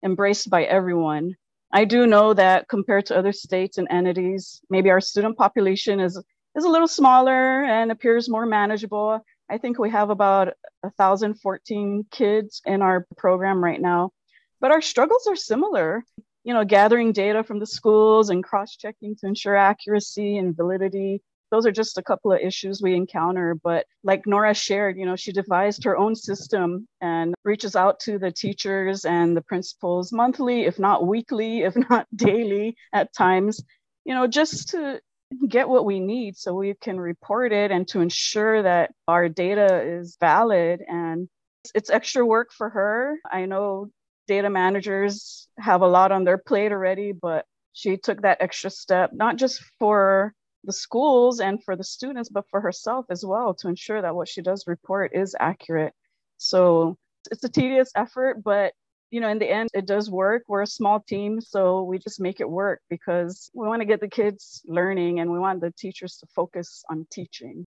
embraced 0.04 0.50
by 0.50 0.64
everyone. 0.64 1.36
I 1.72 1.86
do 1.86 2.08
know 2.08 2.34
that 2.34 2.68
compared 2.68 3.06
to 3.08 3.18
other 3.18 3.32
states 3.32 3.78
and 3.78 3.88
entities, 3.92 4.62
maybe 4.70 4.90
our 4.90 5.02
student 5.02 5.38
population 5.38 6.00
is 6.00 6.22
is 6.56 6.66
a 6.66 6.70
little 6.70 6.88
smaller 6.88 7.64
and 7.64 7.92
appears 7.92 8.28
more 8.28 8.46
manageable. 8.46 9.24
I 9.50 9.58
think 9.60 9.78
we 9.78 9.92
have 9.92 10.10
about 10.10 10.54
1,014 10.82 12.06
kids 12.12 12.62
in 12.66 12.82
our 12.82 13.06
program 13.18 13.64
right 13.64 13.80
now, 13.80 14.12
but 14.60 14.72
our 14.72 14.82
struggles 14.82 15.28
are 15.28 15.36
similar. 15.36 16.04
You 16.44 16.54
know, 16.54 16.66
gathering 16.66 17.12
data 17.12 17.44
from 17.44 17.60
the 17.60 17.68
schools 17.68 18.30
and 18.30 18.44
cross 18.44 18.76
checking 18.76 19.16
to 19.18 19.28
ensure 19.28 19.56
accuracy 19.56 20.38
and 20.38 20.56
validity. 20.56 21.22
Those 21.52 21.66
are 21.66 21.72
just 21.72 21.98
a 21.98 22.04
couple 22.04 22.32
of 22.32 22.40
issues 22.40 22.82
we 22.82 22.96
encounter. 22.96 23.56
But 23.56 23.86
like 24.04 24.26
Nora 24.26 24.54
shared, 24.54 24.98
you 24.98 25.06
know, 25.06 25.16
she 25.16 25.32
devised 25.32 25.84
her 25.84 25.98
own 25.98 26.16
system 26.16 26.88
and 27.02 27.34
reaches 27.44 27.76
out 27.76 28.00
to 28.02 28.20
the 28.20 28.32
teachers 28.32 29.06
and 29.06 29.36
the 29.36 29.42
principals 29.42 30.12
monthly, 30.12 30.66
if 30.66 30.80
not 30.80 31.08
weekly, 31.08 31.62
if 31.64 31.76
not 31.76 32.08
daily 32.16 32.76
at 32.94 33.14
times, 33.14 33.62
you 34.06 34.14
know, 34.14 34.28
just 34.28 34.70
to 34.70 35.02
get 35.48 35.70
what 35.70 35.86
we 35.86 36.00
need 36.00 36.36
so 36.36 36.54
we 36.54 36.74
can 36.74 37.00
report 37.00 37.52
it 37.52 37.72
and 37.72 37.88
to 37.88 38.02
ensure 38.02 38.64
that 38.64 38.92
our 39.08 39.30
data 39.30 39.84
is 39.84 40.18
valid 40.20 40.82
and 40.88 41.30
it's 41.76 41.90
extra 41.90 42.26
work 42.26 42.50
for 42.52 42.70
her 42.70 43.16
i 43.32 43.46
know 43.46 43.88
data 44.28 44.50
managers 44.50 45.48
have 45.60 45.82
a 45.82 45.88
lot 45.88 46.12
on 46.12 46.24
their 46.24 46.38
plate 46.38 46.72
already 46.72 47.12
but 47.12 47.46
she 47.74 47.98
took 47.98 48.24
that 48.24 48.42
extra 48.42 48.70
step 48.70 49.12
not 49.14 49.36
just 49.36 49.62
for 49.78 50.34
the 50.70 50.74
schools 50.74 51.40
and 51.40 51.64
for 51.64 51.76
the 51.76 51.84
students 51.84 52.30
but 52.30 52.46
for 52.50 52.62
herself 52.62 53.06
as 53.10 53.26
well 53.26 53.54
to 53.54 53.68
ensure 53.68 54.02
that 54.02 54.16
what 54.16 54.28
she 54.28 54.42
does 54.42 54.68
report 54.68 55.12
is 55.16 55.36
accurate 55.40 55.94
so 56.38 56.96
it's 57.32 57.44
a 57.44 57.50
tedious 57.50 57.92
effort 57.96 58.44
but 58.44 58.74
you 59.12 59.22
know, 59.22 59.30
in 59.30 59.40
the 59.40 59.50
end, 59.50 59.70
it 59.74 59.86
does 59.86 60.10
work. 60.10 60.44
We're 60.48 60.62
a 60.62 60.68
small 60.68 61.00
team, 61.00 61.42
so 61.42 61.84
we 61.84 61.98
just 61.98 62.20
make 62.20 62.40
it 62.40 62.50
work 62.50 62.82
because 62.90 63.50
we 63.54 63.68
want 63.68 63.82
to 63.82 63.86
get 63.86 64.02
the 64.02 64.08
kids 64.08 64.62
learning 64.66 65.20
and 65.20 65.32
we 65.32 65.40
want 65.40 65.62
the 65.62 65.72
teachers 65.72 66.18
to 66.18 66.28
focus 66.28 66.84
on 66.90 67.08
teaching. 67.12 67.66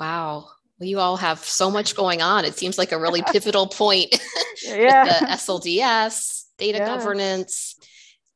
Wow. 0.00 0.48
Well, 0.78 0.88
you 0.88 0.98
all 0.98 1.16
have 1.16 1.40
so 1.40 1.70
much 1.70 1.94
going 1.94 2.22
on. 2.22 2.44
It 2.44 2.56
seems 2.56 2.78
like 2.78 2.92
a 2.92 2.98
really 2.98 3.22
pivotal 3.32 3.66
point 3.66 4.18
yeah. 4.64 5.04
the 5.20 5.26
SLDS, 5.26 6.44
data 6.58 6.78
yeah. 6.78 6.86
governance. 6.86 7.76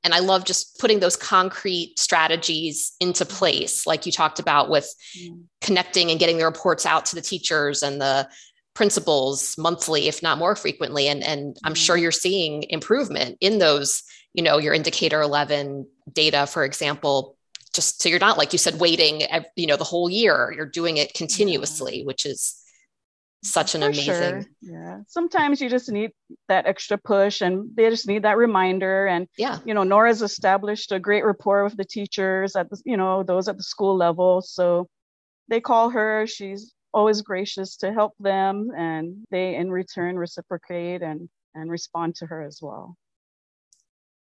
And 0.06 0.14
I 0.14 0.20
love 0.20 0.44
just 0.44 0.78
putting 0.78 1.00
those 1.00 1.16
concrete 1.16 1.98
strategies 1.98 2.92
into 3.00 3.24
place, 3.26 3.88
like 3.88 4.06
you 4.06 4.12
talked 4.12 4.38
about 4.38 4.70
with 4.70 4.88
mm. 5.18 5.42
connecting 5.60 6.12
and 6.12 6.20
getting 6.20 6.38
the 6.38 6.44
reports 6.44 6.86
out 6.86 7.06
to 7.06 7.16
the 7.16 7.20
teachers 7.20 7.82
and 7.82 8.00
the 8.00 8.28
principals 8.72 9.58
monthly, 9.58 10.06
if 10.06 10.22
not 10.22 10.38
more 10.38 10.54
frequently. 10.54 11.08
And, 11.08 11.24
and 11.24 11.56
I'm 11.64 11.74
sure 11.74 11.96
mm-hmm. 11.96 12.04
you're 12.04 12.12
seeing 12.12 12.62
improvement 12.68 13.36
in 13.40 13.58
those, 13.58 14.04
you 14.32 14.44
know, 14.44 14.58
your 14.58 14.74
indicator 14.74 15.20
11 15.20 15.88
data, 16.12 16.46
for 16.46 16.64
example, 16.64 17.36
just 17.72 18.00
so 18.00 18.08
you're 18.08 18.20
not, 18.20 18.38
like 18.38 18.52
you 18.52 18.60
said, 18.60 18.78
waiting, 18.78 19.22
you 19.56 19.66
know, 19.66 19.76
the 19.76 19.82
whole 19.82 20.08
year, 20.08 20.54
you're 20.56 20.66
doing 20.66 20.98
it 20.98 21.14
continuously, 21.14 22.04
which 22.04 22.24
is 22.24 22.62
such 23.46 23.74
an 23.74 23.80
For 23.80 23.88
amazing. 23.88 24.14
Sure. 24.14 24.44
Yeah. 24.60 25.00
Sometimes 25.08 25.60
you 25.60 25.68
just 25.68 25.90
need 25.90 26.12
that 26.48 26.66
extra 26.66 26.98
push 26.98 27.40
and 27.40 27.70
they 27.74 27.88
just 27.90 28.06
need 28.06 28.22
that 28.22 28.36
reminder. 28.36 29.06
And, 29.06 29.28
yeah, 29.38 29.58
you 29.64 29.74
know, 29.74 29.82
Nora's 29.82 30.22
established 30.22 30.92
a 30.92 30.98
great 30.98 31.24
rapport 31.24 31.64
with 31.64 31.76
the 31.76 31.84
teachers 31.84 32.56
at 32.56 32.70
the, 32.70 32.80
you 32.84 32.96
know, 32.96 33.22
those 33.22 33.48
at 33.48 33.56
the 33.56 33.62
school 33.62 33.96
level. 33.96 34.42
So 34.42 34.88
they 35.48 35.60
call 35.60 35.90
her, 35.90 36.26
she's 36.26 36.74
always 36.96 37.20
gracious 37.20 37.76
to 37.76 37.92
help 37.92 38.14
them 38.18 38.70
and 38.74 39.26
they 39.30 39.54
in 39.54 39.70
return 39.70 40.16
reciprocate 40.16 41.02
and 41.02 41.28
and 41.54 41.70
respond 41.70 42.14
to 42.14 42.24
her 42.24 42.42
as 42.42 42.60
well 42.62 42.96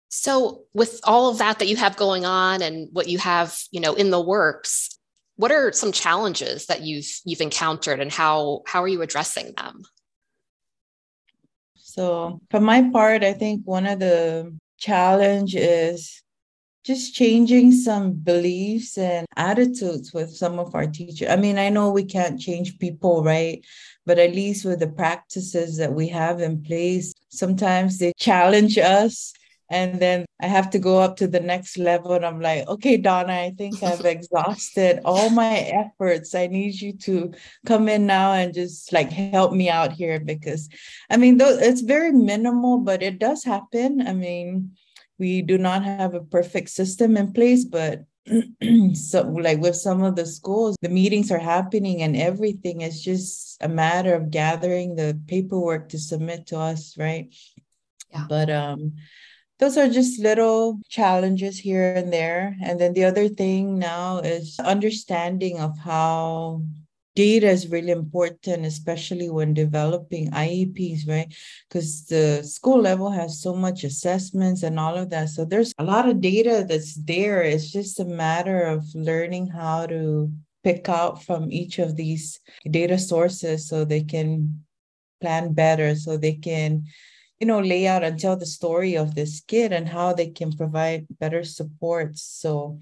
so 0.08 0.62
with 0.72 1.00
all 1.02 1.30
of 1.30 1.38
that 1.38 1.58
that 1.58 1.66
you 1.66 1.74
have 1.74 1.96
going 1.96 2.24
on 2.24 2.62
and 2.62 2.88
what 2.92 3.08
you 3.08 3.18
have 3.18 3.58
you 3.72 3.80
know 3.80 3.94
in 3.94 4.10
the 4.10 4.20
works 4.20 4.99
what 5.40 5.50
are 5.50 5.72
some 5.72 5.90
challenges 5.90 6.66
that 6.66 6.82
you've 6.82 7.10
you've 7.24 7.40
encountered 7.40 7.98
and 7.98 8.12
how 8.12 8.60
how 8.66 8.82
are 8.82 8.88
you 8.88 9.00
addressing 9.00 9.52
them 9.56 9.82
so 11.76 12.40
for 12.50 12.60
my 12.60 12.90
part 12.90 13.24
i 13.24 13.32
think 13.32 13.62
one 13.64 13.86
of 13.86 13.98
the 13.98 14.54
challenge 14.78 15.54
is 15.54 16.22
just 16.84 17.14
changing 17.14 17.72
some 17.72 18.12
beliefs 18.12 18.96
and 18.96 19.26
attitudes 19.36 20.12
with 20.14 20.34
some 20.34 20.58
of 20.58 20.74
our 20.74 20.86
teachers. 20.86 21.28
I 21.28 21.36
mean, 21.36 21.58
I 21.58 21.68
know 21.68 21.90
we 21.90 22.04
can't 22.04 22.40
change 22.40 22.78
people, 22.78 23.22
right? 23.22 23.62
But 24.06 24.18
at 24.18 24.34
least 24.34 24.64
with 24.64 24.80
the 24.80 24.88
practices 24.88 25.76
that 25.76 25.92
we 25.92 26.08
have 26.08 26.40
in 26.40 26.62
place, 26.62 27.12
sometimes 27.28 27.98
they 27.98 28.14
challenge 28.16 28.78
us. 28.78 29.34
And 29.70 30.00
then 30.00 30.26
I 30.42 30.48
have 30.48 30.70
to 30.70 30.80
go 30.80 30.98
up 30.98 31.16
to 31.18 31.28
the 31.28 31.38
next 31.38 31.78
level. 31.78 32.12
And 32.12 32.26
I'm 32.26 32.40
like, 32.40 32.66
okay, 32.66 32.96
Donna, 32.96 33.32
I 33.32 33.54
think 33.56 33.82
I've 33.82 34.04
exhausted 34.04 35.00
all 35.04 35.30
my 35.30 35.58
efforts. 35.58 36.34
I 36.34 36.48
need 36.48 36.80
you 36.80 36.92
to 36.98 37.32
come 37.64 37.88
in 37.88 38.04
now 38.04 38.32
and 38.32 38.52
just 38.52 38.92
like 38.92 39.12
help 39.12 39.52
me 39.52 39.70
out 39.70 39.92
here 39.92 40.18
because 40.18 40.68
I 41.08 41.16
mean, 41.16 41.38
though 41.38 41.56
it's 41.56 41.82
very 41.82 42.10
minimal, 42.10 42.78
but 42.78 43.02
it 43.02 43.20
does 43.20 43.44
happen. 43.44 44.06
I 44.06 44.12
mean, 44.12 44.72
we 45.18 45.42
do 45.42 45.56
not 45.56 45.84
have 45.84 46.14
a 46.14 46.20
perfect 46.24 46.70
system 46.70 47.16
in 47.16 47.32
place, 47.32 47.64
but 47.64 48.04
so 48.94 49.22
like 49.22 49.60
with 49.60 49.76
some 49.76 50.02
of 50.02 50.16
the 50.16 50.26
schools, 50.26 50.76
the 50.82 50.88
meetings 50.88 51.30
are 51.30 51.38
happening 51.38 52.02
and 52.02 52.16
everything 52.16 52.80
is 52.80 53.02
just 53.02 53.56
a 53.62 53.68
matter 53.68 54.14
of 54.14 54.30
gathering 54.30 54.96
the 54.96 55.20
paperwork 55.28 55.90
to 55.90 55.98
submit 55.98 56.46
to 56.46 56.58
us, 56.58 56.96
right? 56.98 57.34
Yeah. 58.10 58.26
But 58.28 58.50
um 58.50 58.94
those 59.60 59.76
are 59.76 59.88
just 59.88 60.18
little 60.18 60.80
challenges 60.88 61.58
here 61.58 61.94
and 61.94 62.12
there. 62.12 62.56
And 62.62 62.80
then 62.80 62.94
the 62.94 63.04
other 63.04 63.28
thing 63.28 63.78
now 63.78 64.18
is 64.18 64.58
understanding 64.58 65.60
of 65.60 65.78
how 65.78 66.62
data 67.14 67.48
is 67.48 67.68
really 67.68 67.90
important, 67.90 68.64
especially 68.64 69.28
when 69.28 69.52
developing 69.52 70.30
IEPs, 70.30 71.06
right? 71.06 71.32
Because 71.68 72.06
the 72.06 72.42
school 72.42 72.80
level 72.80 73.10
has 73.10 73.42
so 73.42 73.54
much 73.54 73.84
assessments 73.84 74.62
and 74.62 74.80
all 74.80 74.96
of 74.96 75.10
that. 75.10 75.28
So 75.28 75.44
there's 75.44 75.74
a 75.78 75.84
lot 75.84 76.08
of 76.08 76.20
data 76.20 76.64
that's 76.66 76.94
there. 76.94 77.42
It's 77.42 77.70
just 77.70 78.00
a 78.00 78.04
matter 78.04 78.62
of 78.62 78.86
learning 78.94 79.48
how 79.48 79.86
to 79.86 80.32
pick 80.64 80.88
out 80.88 81.22
from 81.22 81.52
each 81.52 81.78
of 81.78 81.96
these 81.96 82.40
data 82.70 82.98
sources 82.98 83.68
so 83.68 83.84
they 83.84 84.02
can 84.02 84.64
plan 85.20 85.52
better, 85.52 85.94
so 85.94 86.16
they 86.16 86.34
can 86.34 86.84
you 87.40 87.46
know 87.46 87.60
lay 87.60 87.86
out 87.86 88.04
and 88.04 88.20
tell 88.20 88.36
the 88.36 88.46
story 88.46 88.96
of 88.96 89.14
this 89.14 89.40
kid 89.40 89.72
and 89.72 89.88
how 89.88 90.12
they 90.12 90.28
can 90.28 90.52
provide 90.52 91.06
better 91.18 91.42
support 91.42 92.16
so 92.16 92.78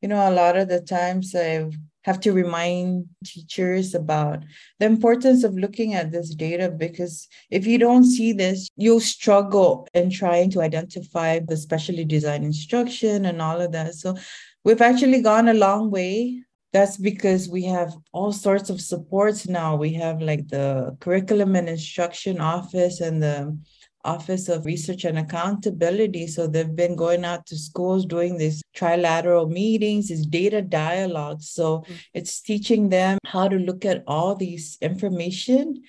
you 0.00 0.08
know 0.08 0.28
a 0.28 0.32
lot 0.32 0.56
of 0.56 0.68
the 0.68 0.80
times 0.80 1.34
i 1.34 1.68
have 2.06 2.20
to 2.20 2.32
remind 2.32 3.04
teachers 3.24 3.92
about 3.92 4.44
the 4.78 4.86
importance 4.86 5.42
of 5.42 5.58
looking 5.58 5.94
at 5.94 6.12
this 6.12 6.32
data 6.36 6.70
because 6.70 7.26
if 7.50 7.66
you 7.66 7.78
don't 7.78 8.04
see 8.04 8.32
this, 8.32 8.68
you'll 8.76 9.00
struggle 9.00 9.88
in 9.92 10.08
trying 10.08 10.48
to 10.48 10.60
identify 10.60 11.40
the 11.40 11.56
specially 11.56 12.04
designed 12.04 12.44
instruction 12.44 13.26
and 13.26 13.42
all 13.42 13.60
of 13.60 13.72
that. 13.72 13.92
So 13.94 14.14
we've 14.62 14.80
actually 14.80 15.20
gone 15.20 15.48
a 15.48 15.54
long 15.54 15.90
way 15.90 16.44
that's 16.72 16.96
because 16.96 17.48
we 17.48 17.64
have 17.64 17.92
all 18.12 18.32
sorts 18.32 18.70
of 18.70 18.80
supports 18.80 19.48
now. 19.48 19.76
We 19.76 19.94
have 19.94 20.20
like 20.20 20.46
the 20.48 20.96
curriculum 21.00 21.56
and 21.56 21.68
instruction 21.68 22.40
office 22.40 23.00
and 23.00 23.22
the 23.22 23.58
Office 24.06 24.48
of 24.48 24.64
Research 24.64 25.04
and 25.04 25.18
Accountability. 25.18 26.26
So 26.28 26.46
they've 26.46 26.74
been 26.74 26.96
going 26.96 27.24
out 27.24 27.44
to 27.46 27.58
schools 27.58 28.06
doing 28.06 28.38
these 28.38 28.62
trilateral 28.74 29.50
meetings, 29.50 30.08
these 30.08 30.24
data 30.24 30.62
dialogues. 30.62 31.50
So 31.50 31.80
mm-hmm. 31.80 31.94
it's 32.14 32.40
teaching 32.40 32.88
them 32.88 33.18
how 33.26 33.48
to 33.48 33.56
look 33.56 33.84
at 33.84 34.04
all 34.06 34.34
these 34.34 34.78
information 34.80 35.82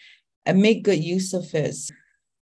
and 0.45 0.61
make 0.61 0.83
good 0.83 1.03
use 1.03 1.33
of 1.33 1.53
it. 1.53 1.75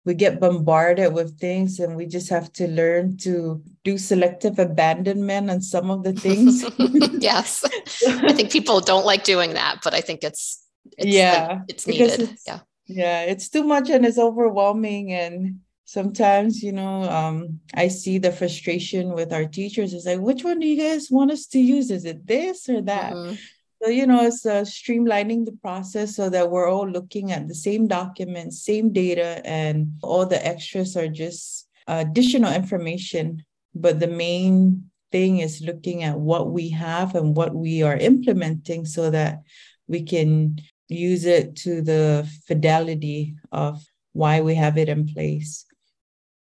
We 0.03 0.15
get 0.15 0.39
bombarded 0.39 1.13
with 1.13 1.39
things 1.39 1.79
and 1.79 1.95
we 1.95 2.07
just 2.07 2.29
have 2.29 2.51
to 2.53 2.67
learn 2.67 3.17
to 3.17 3.61
do 3.83 3.99
selective 3.99 4.57
abandonment 4.57 5.51
on 5.51 5.61
some 5.61 5.91
of 5.91 6.03
the 6.03 6.13
things. 6.13 6.65
yes. 7.21 7.63
I 8.07 8.33
think 8.33 8.51
people 8.51 8.79
don't 8.79 9.05
like 9.05 9.23
doing 9.23 9.53
that, 9.53 9.81
but 9.83 9.93
I 9.93 10.01
think 10.01 10.23
it's, 10.23 10.65
it's 10.97 11.07
yeah, 11.07 11.47
like, 11.47 11.59
it's 11.67 11.85
needed. 11.85 12.19
It's, 12.21 12.43
yeah 12.47 12.61
yeah 12.91 13.21
it's 13.21 13.49
too 13.49 13.63
much 13.63 13.89
and 13.89 14.05
it's 14.05 14.17
overwhelming. 14.17 15.13
And 15.13 15.59
sometimes 15.85 16.63
you 16.63 16.71
know 16.71 17.03
um, 17.03 17.59
i 17.73 17.87
see 17.89 18.17
the 18.17 18.31
frustration 18.31 19.13
with 19.13 19.33
our 19.33 19.45
teachers. 19.45 19.93
It's 19.93 20.05
like 20.05 20.19
which 20.19 20.43
one 20.43 20.59
do 20.59 20.67
you 20.67 20.81
guys 20.81 21.09
want 21.11 21.31
us 21.31 21.45
to 21.47 21.59
use? 21.59 21.91
Is 21.91 22.05
it 22.05 22.25
this 22.27 22.69
or 22.69 22.81
that? 22.83 23.13
Mm-hmm. 23.13 23.35
so 23.81 23.89
you 23.89 24.05
know 24.05 24.23
it's 24.25 24.45
uh, 24.45 24.61
streamlining 24.61 25.45
the 25.45 25.57
process 25.61 26.15
so 26.15 26.29
that 26.29 26.49
we're 26.51 26.69
all 26.69 26.89
looking 26.89 27.31
at 27.31 27.47
the 27.47 27.55
same 27.55 27.87
documents 27.87 28.65
same 28.65 28.93
data 28.93 29.41
and 29.45 29.93
all 30.03 30.25
the 30.25 30.45
extras 30.45 30.95
are 30.95 31.07
just 31.07 31.67
additional 31.87 32.53
information. 32.53 33.43
But 33.73 33.99
the 33.99 34.07
main 34.07 34.89
thing 35.11 35.39
is 35.39 35.61
looking 35.61 36.03
at 36.03 36.19
what 36.19 36.51
we 36.51 36.69
have 36.69 37.15
and 37.15 37.35
what 37.35 37.53
we 37.53 37.83
are 37.83 37.97
implementing 37.97 38.85
so 38.85 39.09
that 39.11 39.41
we 39.87 40.03
can 40.03 40.57
use 40.93 41.25
it 41.25 41.55
to 41.57 41.81
the 41.81 42.29
fidelity 42.45 43.35
of 43.51 43.83
why 44.13 44.41
we 44.41 44.55
have 44.55 44.77
it 44.77 44.89
in 44.89 45.07
place. 45.07 45.65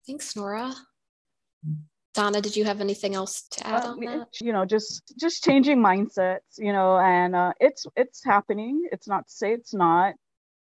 Thanks, 0.05 0.35
Nora. 0.35 0.73
Donna, 2.13 2.39
did 2.41 2.55
you 2.55 2.63
have 2.63 2.79
anything 2.79 3.13
else 3.13 3.43
to 3.51 3.67
add 3.67 3.83
uh, 3.83 3.89
on 3.89 3.99
that? 4.05 4.27
You 4.39 4.53
know, 4.53 4.65
just 4.65 5.13
just 5.19 5.43
changing 5.43 5.79
mindsets. 5.79 6.57
You 6.57 6.71
know, 6.71 6.97
and 6.97 7.35
uh, 7.35 7.53
it's 7.59 7.85
it's 7.95 8.23
happening. 8.23 8.87
It's 8.91 9.07
not 9.07 9.27
to 9.27 9.33
say 9.33 9.51
it's 9.51 9.73
not. 9.73 10.15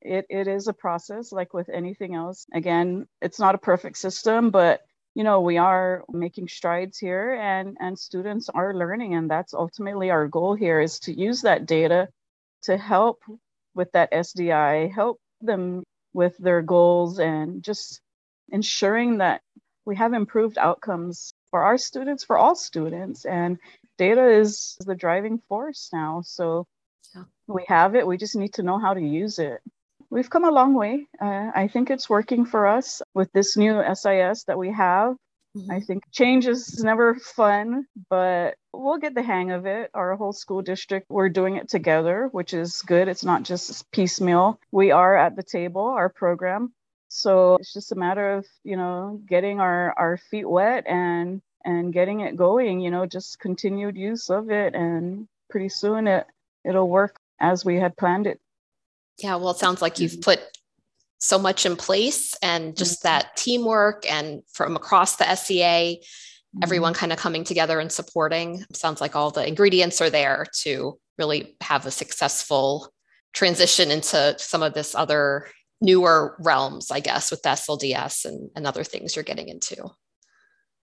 It 0.03 0.27
it 0.29 0.47
is 0.47 0.69
a 0.69 0.73
process, 0.73 1.33
like 1.33 1.55
with 1.55 1.69
anything 1.71 2.15
else. 2.15 2.47
Again, 2.53 3.07
it's 3.23 3.39
not 3.39 3.55
a 3.55 3.59
perfect 3.59 3.97
system, 3.97 4.51
but 4.51 4.83
you 5.15 5.25
know 5.25 5.41
we 5.41 5.57
are 5.57 6.05
making 6.11 6.49
strides 6.49 6.99
here, 6.99 7.35
and 7.35 7.77
and 7.81 7.99
students 7.99 8.51
are 8.51 8.75
learning, 8.75 9.15
and 9.15 9.31
that's 9.31 9.55
ultimately 9.55 10.11
our 10.11 10.29
goal 10.29 10.55
here 10.55 10.81
is 10.81 11.01
to 11.01 11.19
use 11.19 11.43
that 11.43 11.65
data 11.65 12.09
to 12.63 12.77
help 12.77 13.23
with 13.79 13.93
that 13.93 14.13
SDI, 14.13 14.93
help 14.93 15.21
them 15.41 15.85
with 16.13 16.37
their 16.37 16.63
goals, 16.63 17.21
and 17.21 17.63
just 17.63 18.01
ensuring 18.51 19.19
that 19.19 19.41
we 19.87 19.95
have 19.95 20.13
improved 20.13 20.59
outcomes 20.59 21.33
for 21.53 21.63
our 21.63 21.79
students, 21.79 22.25
for 22.25 22.37
all 22.37 22.57
students. 22.57 23.25
And 23.25 23.57
data 23.97 24.29
is 24.29 24.77
the 24.81 24.97
driving 24.97 25.41
force 25.49 25.91
now. 25.93 26.23
So 26.25 26.67
yeah. 27.15 27.23
we 27.47 27.65
have 27.69 27.95
it, 27.95 28.07
we 28.07 28.17
just 28.19 28.35
need 28.35 28.55
to 28.55 28.65
know 28.65 28.79
how 28.79 28.95
to 28.95 29.01
use 29.01 29.39
it. 29.39 29.61
We've 30.11 30.29
come 30.29 30.45
a 30.45 30.51
long 30.51 30.75
way. 30.75 31.07
Uh, 31.21 31.51
I 31.55 31.69
think 31.69 31.89
it's 31.89 32.11
working 32.11 32.47
for 32.47 32.67
us 32.67 33.01
with 33.15 33.31
this 33.33 33.57
new 33.57 33.81
SIS 33.95 34.45
that 34.45 34.59
we 34.59 34.73
have. 34.73 35.15
Mm-hmm. 35.59 35.71
I 35.71 35.81
think 35.81 36.05
change 36.13 36.47
is 36.47 36.83
never 36.83 37.17
fun, 37.17 37.87
but 38.09 38.57
we'll 38.73 38.99
get 38.99 39.15
the 39.15 39.23
hang 39.23 39.51
of 39.51 39.67
it. 39.67 39.91
Our 39.95 40.17
whole 40.17 40.33
school 40.33 40.63
district, 40.63 41.07
we're 41.11 41.29
doing 41.29 41.57
it 41.57 41.69
together, 41.69 42.29
which 42.33 42.55
is 42.55 42.83
good. 42.83 43.09
It's 43.09 43.25
not 43.25 43.43
just 43.43 43.91
piecemeal. 43.91 44.61
We 44.71 44.91
are 44.91 45.17
at 45.17 45.37
the 45.37 45.43
table, 45.43 45.83
our 45.83 46.09
program. 46.09 46.73
So 47.09 47.57
it's 47.57 47.73
just 47.73 47.93
a 47.93 47.97
matter 47.97 48.35
of, 48.35 48.47
you 48.65 48.77
know, 48.77 49.21
getting 49.27 49.61
our, 49.61 49.93
our 49.99 50.19
feet 50.31 50.49
wet 50.49 50.87
and 50.87 51.43
and 51.65 51.93
getting 51.93 52.21
it 52.21 52.37
going, 52.37 52.81
you 52.81 52.91
know, 52.91 53.05
just 53.05 53.41
continued 53.41 53.97
use 53.97 54.31
of 54.31 54.51
it 54.51 54.75
and 54.75 55.27
pretty 55.51 55.69
soon 55.69 56.07
it 56.07 56.27
it'll 56.65 56.89
work 56.89 57.19
as 57.41 57.65
we 57.65 57.77
had 57.77 57.97
planned 57.97 58.27
it. 58.27 58.41
Yeah, 59.19 59.37
well, 59.37 59.51
it 59.51 59.59
sounds 59.59 59.83
like 59.83 59.99
you've 59.99 60.21
put 60.21 60.41
so 61.19 61.39
much 61.39 61.67
in 61.67 61.77
place 61.77 62.35
and 62.43 62.77
just 62.77 63.01
mm-hmm. 63.01 63.09
that 63.09 63.37
teamwork 63.37 64.11
and 64.11 64.43
from 64.53 64.77
across 64.77 65.17
the 65.17 65.35
SEA, 65.35 66.01
mm-hmm. 66.01 66.61
everyone 66.63 66.95
kind 66.95 67.13
of 67.13 67.19
coming 67.19 67.45
together 67.45 67.81
and 67.81 67.91
supporting. 67.93 68.65
Sounds 68.73 69.01
like 69.01 69.17
all 69.17 69.31
the 69.31 69.47
ingredients 69.47 70.01
are 70.01 70.11
there 70.11 70.47
to 70.63 70.99
really 71.19 71.57
have 71.61 71.87
a 71.87 71.91
successful 71.91 72.93
transition 73.33 73.91
into 73.91 74.37
some 74.39 74.63
of 74.63 74.75
this 74.75 74.95
other 74.95 75.49
newer 75.81 76.37
realms, 76.41 76.91
I 76.91 77.01
guess, 77.01 77.31
with 77.31 77.43
the 77.43 77.51
SLDS 77.51 78.25
and, 78.25 78.51
and 78.57 78.67
other 78.67 78.85
things 78.85 79.15
you're 79.15 79.25
getting 79.25 79.49
into. 79.49 79.77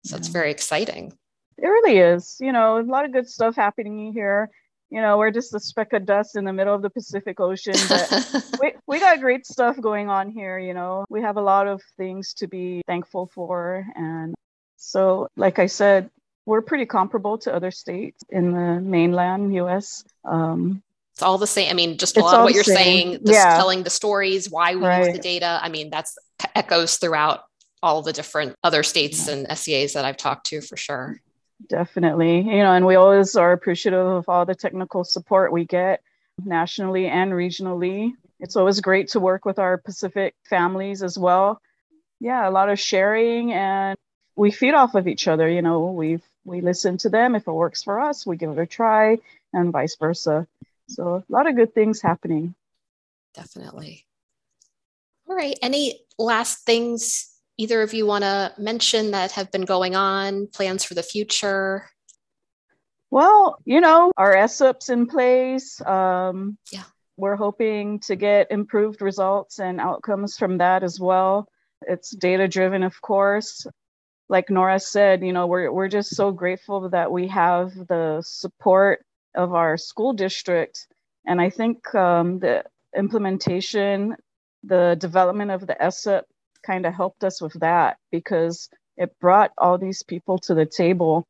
So 0.04 0.14
yeah. 0.14 0.16
it's 0.16 0.28
very 0.28 0.50
exciting. 0.50 1.12
It 1.58 1.66
really 1.66 1.98
is. 1.98 2.36
You 2.40 2.52
know, 2.52 2.78
a 2.78 2.82
lot 2.82 3.04
of 3.04 3.12
good 3.12 3.28
stuff 3.28 3.56
happening 3.56 4.12
here 4.12 4.50
you 4.90 5.00
know, 5.00 5.18
we're 5.18 5.30
just 5.30 5.54
a 5.54 5.60
speck 5.60 5.92
of 5.92 6.06
dust 6.06 6.36
in 6.36 6.44
the 6.44 6.52
middle 6.52 6.74
of 6.74 6.82
the 6.82 6.90
Pacific 6.90 7.40
Ocean. 7.40 7.74
But 7.88 8.44
we, 8.60 8.72
we 8.86 9.00
got 9.00 9.20
great 9.20 9.46
stuff 9.46 9.80
going 9.80 10.08
on 10.08 10.30
here, 10.30 10.58
you 10.58 10.74
know. 10.74 11.04
We 11.08 11.22
have 11.22 11.36
a 11.36 11.42
lot 11.42 11.66
of 11.66 11.82
things 11.96 12.34
to 12.34 12.46
be 12.46 12.82
thankful 12.86 13.30
for. 13.34 13.86
And 13.96 14.34
so, 14.76 15.28
like 15.36 15.58
I 15.58 15.66
said, 15.66 16.10
we're 16.44 16.62
pretty 16.62 16.86
comparable 16.86 17.38
to 17.38 17.54
other 17.54 17.72
states 17.72 18.22
in 18.30 18.52
the 18.52 18.80
mainland 18.80 19.54
US. 19.56 20.04
Um, 20.24 20.82
it's 21.12 21.22
all 21.22 21.38
the 21.38 21.46
same. 21.46 21.70
I 21.70 21.72
mean, 21.72 21.98
just 21.98 22.16
a 22.16 22.20
lot 22.20 22.34
of 22.34 22.44
what 22.44 22.54
you're 22.54 22.62
same. 22.62 22.76
saying, 22.76 23.20
yeah. 23.24 23.56
telling 23.56 23.82
the 23.82 23.90
stories, 23.90 24.50
why 24.50 24.76
we 24.76 24.82
right. 24.82 25.06
use 25.06 25.16
the 25.16 25.22
data. 25.22 25.58
I 25.62 25.68
mean, 25.70 25.90
that's 25.90 26.16
echoes 26.54 26.98
throughout 26.98 27.40
all 27.82 28.02
the 28.02 28.12
different 28.12 28.54
other 28.62 28.82
states 28.82 29.26
yeah. 29.26 29.34
and 29.34 29.58
SEAs 29.58 29.94
that 29.94 30.04
I've 30.04 30.16
talked 30.18 30.46
to 30.46 30.60
for 30.60 30.76
sure. 30.76 31.20
Definitely. 31.68 32.38
You 32.38 32.58
know, 32.58 32.72
and 32.72 32.86
we 32.86 32.96
always 32.96 33.34
are 33.36 33.52
appreciative 33.52 34.06
of 34.06 34.28
all 34.28 34.44
the 34.44 34.54
technical 34.54 35.04
support 35.04 35.52
we 35.52 35.64
get 35.64 36.02
nationally 36.44 37.06
and 37.06 37.32
regionally. 37.32 38.12
It's 38.40 38.56
always 38.56 38.80
great 38.80 39.08
to 39.08 39.20
work 39.20 39.44
with 39.44 39.58
our 39.58 39.78
Pacific 39.78 40.34
families 40.44 41.02
as 41.02 41.18
well. 41.18 41.60
Yeah, 42.20 42.48
a 42.48 42.50
lot 42.50 42.68
of 42.68 42.78
sharing 42.78 43.52
and 43.52 43.96
we 44.36 44.50
feed 44.50 44.74
off 44.74 44.94
of 44.94 45.08
each 45.08 45.26
other. 45.28 45.48
You 45.48 45.62
know, 45.62 45.86
we 45.86 46.20
we 46.44 46.60
listen 46.60 46.98
to 46.98 47.08
them. 47.08 47.34
If 47.34 47.48
it 47.48 47.52
works 47.52 47.82
for 47.82 48.00
us, 48.00 48.26
we 48.26 48.36
give 48.36 48.50
it 48.50 48.58
a 48.58 48.66
try 48.66 49.18
and 49.52 49.72
vice 49.72 49.96
versa. 49.96 50.46
So 50.88 51.16
a 51.16 51.32
lot 51.32 51.48
of 51.48 51.56
good 51.56 51.74
things 51.74 52.00
happening. 52.00 52.54
Definitely. 53.34 54.06
All 55.28 55.34
right. 55.34 55.58
Any 55.62 56.00
last 56.18 56.64
things 56.64 57.35
either 57.58 57.82
of 57.82 57.94
you 57.94 58.06
want 58.06 58.24
to 58.24 58.52
mention 58.58 59.12
that 59.12 59.32
have 59.32 59.50
been 59.50 59.64
going 59.64 59.94
on, 59.94 60.46
plans 60.48 60.84
for 60.84 60.94
the 60.94 61.02
future? 61.02 61.88
Well, 63.10 63.58
you 63.64 63.80
know, 63.80 64.12
our 64.16 64.46
SIP's 64.46 64.88
in 64.88 65.06
place. 65.06 65.80
Um, 65.80 66.58
yeah. 66.72 66.84
We're 67.16 67.36
hoping 67.36 68.00
to 68.00 68.16
get 68.16 68.50
improved 68.50 69.00
results 69.00 69.58
and 69.58 69.80
outcomes 69.80 70.36
from 70.36 70.58
that 70.58 70.82
as 70.82 71.00
well. 71.00 71.48
It's 71.82 72.10
data 72.10 72.46
driven, 72.46 72.82
of 72.82 73.00
course. 73.00 73.66
Like 74.28 74.50
Nora 74.50 74.80
said, 74.80 75.24
you 75.24 75.32
know, 75.32 75.46
we're, 75.46 75.72
we're 75.72 75.88
just 75.88 76.14
so 76.14 76.30
grateful 76.32 76.90
that 76.90 77.10
we 77.10 77.28
have 77.28 77.72
the 77.74 78.22
support 78.24 79.04
of 79.34 79.54
our 79.54 79.76
school 79.76 80.12
district. 80.12 80.88
And 81.26 81.40
I 81.40 81.48
think 81.48 81.94
um, 81.94 82.38
the 82.40 82.64
implementation, 82.94 84.16
the 84.64 84.96
development 84.98 85.52
of 85.52 85.66
the 85.66 85.76
SIP 85.90 86.26
kind 86.66 86.86
of 86.86 86.94
helped 86.94 87.22
us 87.24 87.40
with 87.40 87.52
that 87.60 87.98
because 88.10 88.68
it 88.96 89.18
brought 89.20 89.52
all 89.58 89.78
these 89.78 90.02
people 90.02 90.38
to 90.38 90.54
the 90.54 90.66
table. 90.66 91.26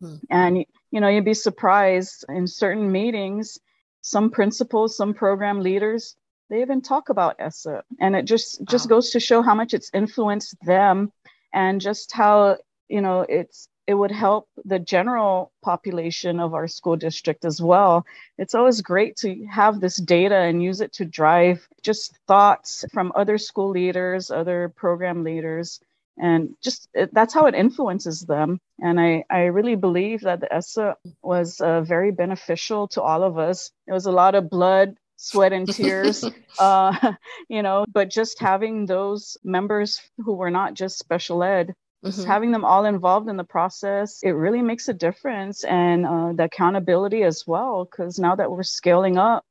Hmm. 0.00 0.16
And, 0.30 0.64
you 0.90 1.00
know, 1.00 1.08
you'd 1.08 1.24
be 1.24 1.34
surprised 1.34 2.24
in 2.28 2.46
certain 2.46 2.92
meetings, 2.92 3.58
some 4.02 4.30
principals, 4.30 4.96
some 4.96 5.14
program 5.14 5.60
leaders, 5.60 6.16
they 6.48 6.60
even 6.60 6.80
talk 6.80 7.08
about 7.08 7.36
ESSA. 7.40 7.82
And 8.00 8.14
it 8.14 8.24
just, 8.24 8.60
wow. 8.60 8.66
just 8.70 8.88
goes 8.88 9.10
to 9.10 9.20
show 9.20 9.42
how 9.42 9.54
much 9.54 9.74
it's 9.74 9.90
influenced 9.92 10.56
them 10.64 11.10
and 11.52 11.80
just 11.80 12.12
how, 12.12 12.58
you 12.88 13.00
know, 13.00 13.26
it's, 13.28 13.68
it 13.86 13.94
would 13.94 14.10
help 14.10 14.48
the 14.64 14.78
general 14.78 15.52
population 15.62 16.40
of 16.40 16.54
our 16.54 16.66
school 16.66 16.96
district 16.96 17.44
as 17.44 17.62
well. 17.62 18.04
It's 18.36 18.54
always 18.54 18.80
great 18.82 19.16
to 19.18 19.46
have 19.46 19.80
this 19.80 19.96
data 19.96 20.36
and 20.36 20.62
use 20.62 20.80
it 20.80 20.92
to 20.94 21.04
drive 21.04 21.66
just 21.82 22.18
thoughts 22.26 22.84
from 22.92 23.12
other 23.14 23.38
school 23.38 23.70
leaders, 23.70 24.30
other 24.30 24.72
program 24.76 25.22
leaders, 25.22 25.80
and 26.18 26.56
just 26.62 26.88
it, 26.94 27.14
that's 27.14 27.34
how 27.34 27.46
it 27.46 27.54
influences 27.54 28.22
them. 28.22 28.60
And 28.80 28.98
I, 28.98 29.24
I 29.30 29.44
really 29.44 29.76
believe 29.76 30.22
that 30.22 30.40
the 30.40 30.52
ESSA 30.52 30.96
was 31.22 31.60
uh, 31.60 31.82
very 31.82 32.10
beneficial 32.10 32.88
to 32.88 33.02
all 33.02 33.22
of 33.22 33.38
us. 33.38 33.70
It 33.86 33.92
was 33.92 34.06
a 34.06 34.12
lot 34.12 34.34
of 34.34 34.50
blood, 34.50 34.96
sweat 35.16 35.52
and 35.52 35.72
tears 35.72 36.24
uh, 36.58 37.12
you 37.48 37.62
know 37.62 37.86
but 37.92 38.10
just 38.10 38.38
having 38.38 38.86
those 38.86 39.36
members 39.42 40.00
who 40.18 40.34
were 40.34 40.50
not 40.50 40.74
just 40.74 40.98
special 40.98 41.42
ed 41.42 41.74
mm-hmm. 42.14 42.26
having 42.26 42.50
them 42.50 42.64
all 42.64 42.84
involved 42.84 43.28
in 43.28 43.36
the 43.36 43.44
process 43.44 44.22
it 44.22 44.30
really 44.30 44.62
makes 44.62 44.88
a 44.88 44.94
difference 44.94 45.64
and 45.64 46.06
uh, 46.06 46.32
the 46.32 46.44
accountability 46.44 47.22
as 47.22 47.46
well 47.46 47.84
because 47.84 48.18
now 48.18 48.34
that 48.34 48.50
we're 48.50 48.62
scaling 48.62 49.18
up 49.18 49.44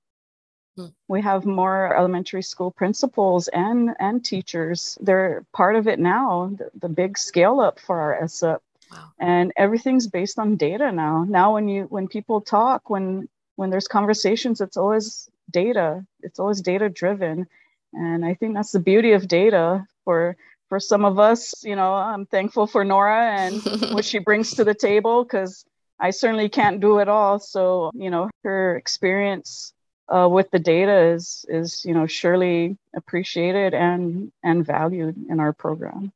hmm. 0.78 0.88
we 1.08 1.22
have 1.22 1.46
more 1.46 1.96
elementary 1.96 2.41
school 2.41 2.72
principals 2.72 3.48
and 3.50 3.96
and 4.00 4.24
teachers 4.24 4.98
they're 5.02 5.46
part 5.54 5.76
of 5.76 5.88
it 5.88 6.00
now 6.00 6.52
the, 6.58 6.70
the 6.80 6.89
big 6.89 7.18
scale 7.18 7.60
up 7.60 7.80
for 7.80 8.00
our 8.00 8.28
SUP 8.28 8.62
wow. 8.91 9.12
and 9.20 9.52
everything's 9.56 10.08
based 10.08 10.39
on 10.39 10.56
data 10.56 10.91
now 10.91 11.26
now 11.28 11.54
when 11.54 11.68
you 11.68 11.84
when 11.84 12.08
people 12.08 12.41
talk 12.41 12.89
when 12.89 13.28
when 13.56 13.70
there's 13.70 13.88
conversations 13.88 14.62
it's 14.62 14.78
always 14.78 15.30
data 15.52 16.06
it's 16.22 16.39
always 16.39 16.62
data 16.62 16.89
driven 16.89 17.48
and 17.94 18.26
i 18.26 18.34
think 18.34 18.54
that's 18.54 18.72
the 18.72 18.80
beauty 18.80 19.12
of 19.13 19.28
data 19.28 19.86
for 20.04 20.36
for 20.76 20.80
some 20.82 21.06
of 21.06 21.20
us, 21.20 21.64
you 21.64 21.78
know, 21.78 21.94
I'm 21.94 22.26
thankful 22.26 22.68
for 22.68 22.84
Nora 22.84 23.40
and 23.40 23.64
what 23.94 24.04
she 24.04 24.20
brings 24.20 24.56
to 24.56 24.66
the 24.66 24.74
table 24.74 25.24
because 25.24 25.64
I 25.98 26.10
certainly 26.12 26.50
can't 26.50 26.82
do 26.82 27.00
it 27.00 27.08
all. 27.08 27.40
So, 27.40 27.92
you 27.94 28.10
know, 28.10 28.30
her 28.44 28.76
experience 28.76 29.72
uh, 30.14 30.28
with 30.30 30.52
the 30.52 30.60
data 30.60 30.98
is 31.16 31.46
is 31.48 31.86
you 31.86 31.94
know 31.94 32.08
surely 32.08 32.78
appreciated 32.94 33.74
and 33.74 34.34
and 34.44 34.66
valued 34.66 35.16
in 35.30 35.40
our 35.40 35.54
program. 35.54 36.12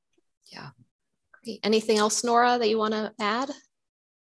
Yeah. 0.48 0.72
Great. 1.41 1.62
Anything 1.63 1.98
else, 1.98 2.22
Nora, 2.26 2.58
that 2.60 2.67
you 2.67 2.78
want 2.78 2.95
to 2.95 3.13
add? 3.17 3.50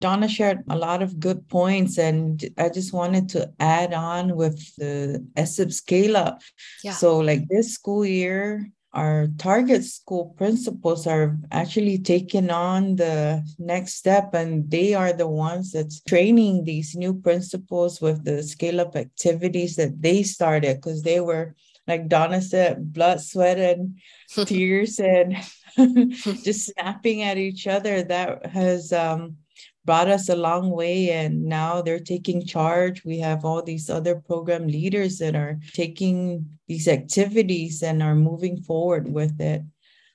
Donna 0.01 0.29
shared 0.29 0.65
a 0.71 0.77
lot 0.77 1.03
of 1.03 1.21
good 1.21 1.47
points, 1.49 1.99
and 1.99 2.43
I 2.57 2.71
just 2.71 2.95
wanted 2.95 3.29
to 3.35 3.53
add 3.61 3.93
on 3.93 4.35
with 4.35 4.59
the 4.77 5.23
SUP 5.45 5.71
scale 5.73 6.17
up. 6.17 6.41
Yeah. 6.83 6.95
So, 6.95 7.19
like 7.19 7.49
this 7.49 7.75
school 7.75 8.05
year, 8.07 8.73
our 8.93 9.29
target 9.39 9.85
school 9.85 10.35
principals 10.37 11.07
are 11.07 11.39
actually 11.51 11.99
taking 11.99 12.51
on 12.51 12.97
the 12.97 13.43
next 13.59 13.95
step 13.95 14.35
and 14.35 14.71
they 14.71 14.93
are 14.95 15.13
the 15.13 15.27
ones 15.27 15.73
that's 15.73 16.01
training 16.03 16.65
these 16.65 16.95
new 16.95 17.15
principals 17.15 18.01
with 18.01 18.25
the 18.25 18.43
scale 18.43 18.81
up 18.81 18.95
activities 18.97 19.77
that 19.77 20.03
they 20.03 20.23
started 20.23 20.77
because 20.77 21.03
they 21.03 21.21
were 21.21 21.55
like 21.89 22.07
donna 22.09 22.41
said 22.41 22.93
blood 22.93 23.21
sweat 23.21 23.59
and 23.59 23.99
tears 24.47 25.01
and 25.01 25.37
just 26.45 26.73
snapping 26.73 27.23
at 27.23 27.39
each 27.39 27.67
other. 27.67 28.03
That 28.03 28.47
has 28.47 28.93
um, 28.93 29.37
brought 29.85 30.09
us 30.09 30.29
a 30.29 30.37
long 30.37 30.71
way 30.71 31.11
and 31.11 31.45
now 31.45 31.83
they're 31.83 31.99
taking 31.99 32.47
charge. 32.47 33.05
We 33.05 33.19
have 33.19 33.45
all 33.45 33.63
these 33.63 33.91
other 33.91 34.17
program 34.17 34.67
leaders 34.67 35.19
that 35.19 35.35
are 35.35 35.59
taking 35.73 36.59
these 36.69 36.87
activities 36.89 37.83
and 37.83 38.03
are 38.03 38.15
moving 38.15 38.59
forward 38.63 39.13
with 39.13 39.41
it. 39.41 39.63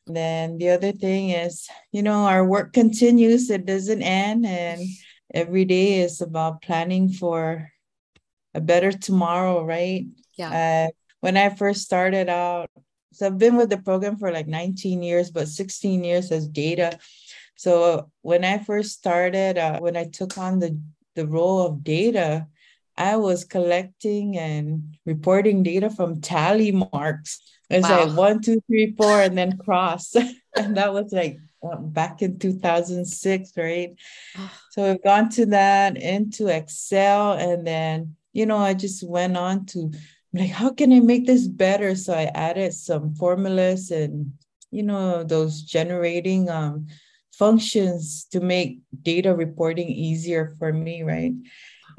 Then 0.05 0.57
the 0.57 0.69
other 0.69 0.93
thing 0.93 1.31
is 1.31 1.67
you 1.91 2.01
know 2.01 2.25
our 2.25 2.45
work 2.45 2.71
continues 2.71 3.49
it 3.49 3.65
doesn't 3.65 4.01
end 4.01 4.45
and 4.45 4.81
every 5.33 5.65
day 5.65 5.99
is 5.99 6.21
about 6.21 6.61
planning 6.61 7.09
for 7.09 7.69
a 8.53 8.61
better 8.61 8.93
tomorrow 8.93 9.65
right? 9.65 10.05
Yeah. 10.37 10.87
Uh, 10.87 10.91
when 11.21 11.37
i 11.37 11.49
first 11.49 11.81
started 11.81 12.29
out 12.29 12.69
so 13.13 13.25
i've 13.25 13.37
been 13.37 13.55
with 13.55 13.69
the 13.69 13.77
program 13.77 14.17
for 14.17 14.31
like 14.31 14.47
19 14.47 15.01
years 15.01 15.31
but 15.31 15.47
16 15.47 16.03
years 16.03 16.31
as 16.31 16.47
data 16.47 16.97
so 17.57 18.11
when 18.21 18.45
I 18.45 18.59
first 18.59 18.91
started, 18.91 19.57
uh, 19.57 19.79
when 19.79 19.97
I 19.97 20.05
took 20.05 20.37
on 20.37 20.59
the, 20.59 20.79
the 21.15 21.25
role 21.25 21.65
of 21.65 21.83
data, 21.83 22.47
I 22.95 23.17
was 23.17 23.43
collecting 23.43 24.37
and 24.37 24.95
reporting 25.05 25.63
data 25.63 25.89
from 25.89 26.21
tally 26.21 26.71
marks. 26.71 27.41
It's 27.69 27.89
wow. 27.89 28.05
like 28.05 28.15
one, 28.15 28.41
two, 28.41 28.61
three, 28.67 28.93
four, 28.95 29.21
and 29.21 29.35
then 29.35 29.57
cross. 29.57 30.15
and 30.55 30.77
that 30.77 30.93
was 30.93 31.11
like 31.11 31.39
uh, 31.63 31.77
back 31.77 32.21
in 32.21 32.37
2006, 32.37 33.51
right? 33.57 33.95
so 34.71 34.91
we've 34.91 35.03
gone 35.03 35.29
to 35.29 35.47
that 35.47 35.97
into 35.97 36.47
Excel. 36.47 37.33
And 37.33 37.65
then, 37.65 38.15
you 38.33 38.45
know, 38.45 38.57
I 38.57 38.75
just 38.75 39.01
went 39.01 39.35
on 39.35 39.65
to 39.67 39.91
like, 40.31 40.51
how 40.51 40.69
can 40.69 40.93
I 40.93 40.99
make 40.99 41.25
this 41.25 41.47
better? 41.47 41.95
So 41.95 42.13
I 42.13 42.25
added 42.35 42.73
some 42.75 43.15
formulas 43.15 43.89
and, 43.89 44.33
you 44.69 44.83
know, 44.83 45.23
those 45.23 45.63
generating 45.63 46.49
um, 46.49 46.87
functions 47.37 48.27
to 48.31 48.39
make 48.39 48.79
data 49.01 49.33
reporting 49.33 49.89
easier 49.89 50.55
for 50.59 50.73
me, 50.73 51.03
right? 51.03 51.33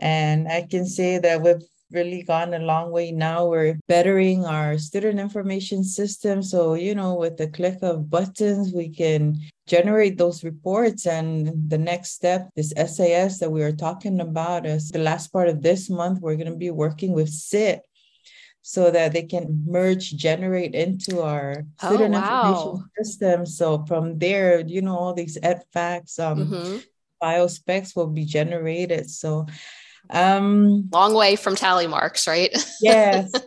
And 0.00 0.48
I 0.48 0.62
can 0.62 0.86
say 0.86 1.18
that 1.18 1.42
we've 1.42 1.62
really 1.90 2.22
gone 2.22 2.52
a 2.54 2.58
long 2.58 2.90
way 2.90 3.12
now. 3.12 3.46
We're 3.46 3.78
bettering 3.88 4.44
our 4.44 4.78
student 4.78 5.18
information 5.18 5.82
system. 5.84 6.42
So, 6.42 6.74
you 6.74 6.94
know, 6.94 7.14
with 7.14 7.36
the 7.36 7.48
click 7.48 7.78
of 7.82 8.10
buttons, 8.10 8.72
we 8.74 8.90
can 8.90 9.38
generate 9.66 10.18
those 10.18 10.44
reports. 10.44 11.06
And 11.06 11.70
the 11.70 11.78
next 11.78 12.10
step, 12.10 12.50
this 12.54 12.72
SAS 12.76 13.38
that 13.38 13.50
we 13.50 13.62
are 13.62 13.72
talking 13.72 14.20
about, 14.20 14.66
is 14.66 14.90
the 14.90 14.98
last 14.98 15.28
part 15.32 15.48
of 15.48 15.62
this 15.62 15.88
month, 15.88 16.20
we're 16.20 16.36
going 16.36 16.52
to 16.52 16.56
be 16.56 16.70
working 16.70 17.12
with 17.12 17.30
SIT 17.30 17.80
so 18.68 18.90
that 18.90 19.14
they 19.14 19.22
can 19.22 19.64
merge 19.66 20.14
generate 20.14 20.74
into 20.74 21.22
our 21.22 21.64
oh, 21.82 21.88
student 21.88 22.12
wow. 22.12 22.52
information 22.52 22.90
system. 23.02 23.46
So 23.46 23.86
from 23.86 24.18
there 24.18 24.60
you 24.60 24.82
know 24.82 24.94
all 24.94 25.14
these 25.14 25.38
EdFacts 25.38 26.20
um 26.20 26.38
mm-hmm. 26.44 26.76
bio 27.18 27.46
specs 27.46 27.96
will 27.96 28.08
be 28.08 28.26
generated. 28.26 29.08
So 29.08 29.46
um 30.10 30.90
long 30.92 31.14
way 31.14 31.36
from 31.36 31.56
tally 31.56 31.86
marks 31.86 32.28
right? 32.28 32.52
Yes. 32.82 33.32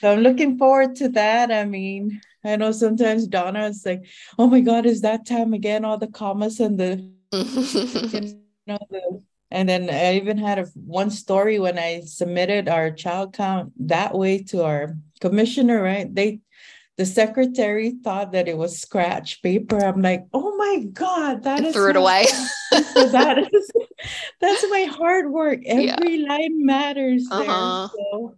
So 0.00 0.10
i'm 0.10 0.20
looking 0.20 0.56
forward 0.56 0.96
to 0.96 1.10
that. 1.10 1.52
I 1.52 1.64
mean 1.66 2.22
i 2.44 2.56
know 2.56 2.72
sometimes 2.72 3.26
donna 3.26 3.66
is 3.66 3.84
like 3.84 4.06
oh 4.38 4.46
my 4.46 4.60
god 4.60 4.86
is 4.86 5.02
that 5.02 5.26
time 5.26 5.52
again? 5.52 5.84
All 5.84 5.98
the 5.98 6.06
commas 6.06 6.60
and 6.60 6.78
the 6.78 7.04
you 7.32 8.38
know 8.66 8.78
the 8.88 9.22
and 9.50 9.68
then 9.68 9.90
I 9.90 10.16
even 10.16 10.38
had 10.38 10.58
a, 10.58 10.64
one 10.74 11.10
story 11.10 11.58
when 11.58 11.78
I 11.78 12.00
submitted 12.00 12.68
our 12.68 12.90
child 12.90 13.32
count 13.32 13.72
that 13.88 14.14
way 14.14 14.42
to 14.44 14.64
our 14.64 14.96
commissioner, 15.20 15.82
right? 15.82 16.12
They, 16.12 16.40
the 16.96 17.06
secretary 17.06 17.94
thought 18.04 18.32
that 18.32 18.46
it 18.46 18.56
was 18.56 18.78
scratch 18.78 19.42
paper. 19.42 19.78
I'm 19.78 20.02
like, 20.02 20.26
oh 20.32 20.56
my 20.56 20.84
God, 20.92 21.42
that 21.44 21.64
is 21.64 21.74
threw 21.74 21.90
it 21.90 21.96
away. 21.96 22.26
that 22.70 23.38
is 23.52 23.70
that's 24.40 24.64
my 24.70 24.82
hard 24.84 25.30
work. 25.30 25.60
Every 25.66 26.16
yeah. 26.16 26.28
line 26.28 26.64
matters 26.64 27.26
uh-huh. 27.30 27.88
there. 27.88 28.04
So, 28.12 28.36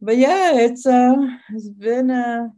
but 0.00 0.16
yeah, 0.16 0.52
it's 0.54 0.86
uh 0.86 1.16
it's 1.52 1.68
been 1.68 2.10
a 2.10 2.50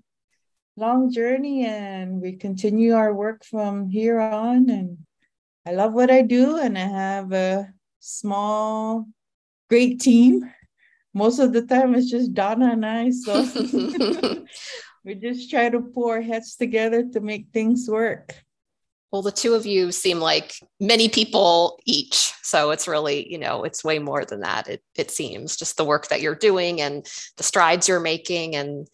long 0.77 1.11
journey 1.11 1.65
and 1.65 2.21
we 2.21 2.37
continue 2.37 2.95
our 2.95 3.15
work 3.15 3.43
from 3.45 3.89
here 3.89 4.21
on 4.21 4.69
and 4.69 4.99
I 5.67 5.73
love 5.73 5.95
what 5.95 6.13
I 6.13 6.23
do, 6.23 6.59
and 6.59 6.79
I 6.79 6.87
have 6.87 7.33
a 7.33 7.75
small, 7.99 9.09
great 9.69 10.01
team. 10.01 10.49
Most 11.13 11.41
of 11.41 11.53
the 11.53 11.63
time, 11.63 11.97
it's 11.97 12.09
just 12.09 12.35
Donna 12.35 12.71
and 12.71 12.87
I. 12.87 13.11
So 13.11 13.43
we 15.05 15.17
just 15.17 15.51
try 15.51 15.69
to 15.69 15.81
pull 15.81 16.09
our 16.09 16.21
heads 16.21 16.55
together 16.55 17.03
to 17.13 17.21
make 17.21 17.49
things 17.53 17.89
work. 17.89 18.35
Well, 19.11 19.23
the 19.23 19.33
two 19.33 19.55
of 19.55 19.67
you 19.67 19.91
seem 19.91 20.21
like 20.21 20.55
many 20.79 21.09
people 21.09 21.81
each. 21.85 22.33
So 22.43 22.71
it's 22.71 22.87
really, 22.87 23.29
you 23.29 23.39
know, 23.39 23.65
it's 23.65 23.83
way 23.83 23.99
more 23.99 24.25
than 24.25 24.41
that. 24.41 24.69
It, 24.69 24.83
it 24.95 25.11
seems 25.11 25.57
just 25.57 25.77
the 25.77 25.85
work 25.85 26.09
that 26.09 26.21
you're 26.21 26.37
doing 26.37 26.81
and 26.81 27.05
the 27.39 27.43
strides 27.43 27.89
you're 27.89 27.99
making 27.99 28.55
and 28.55 28.87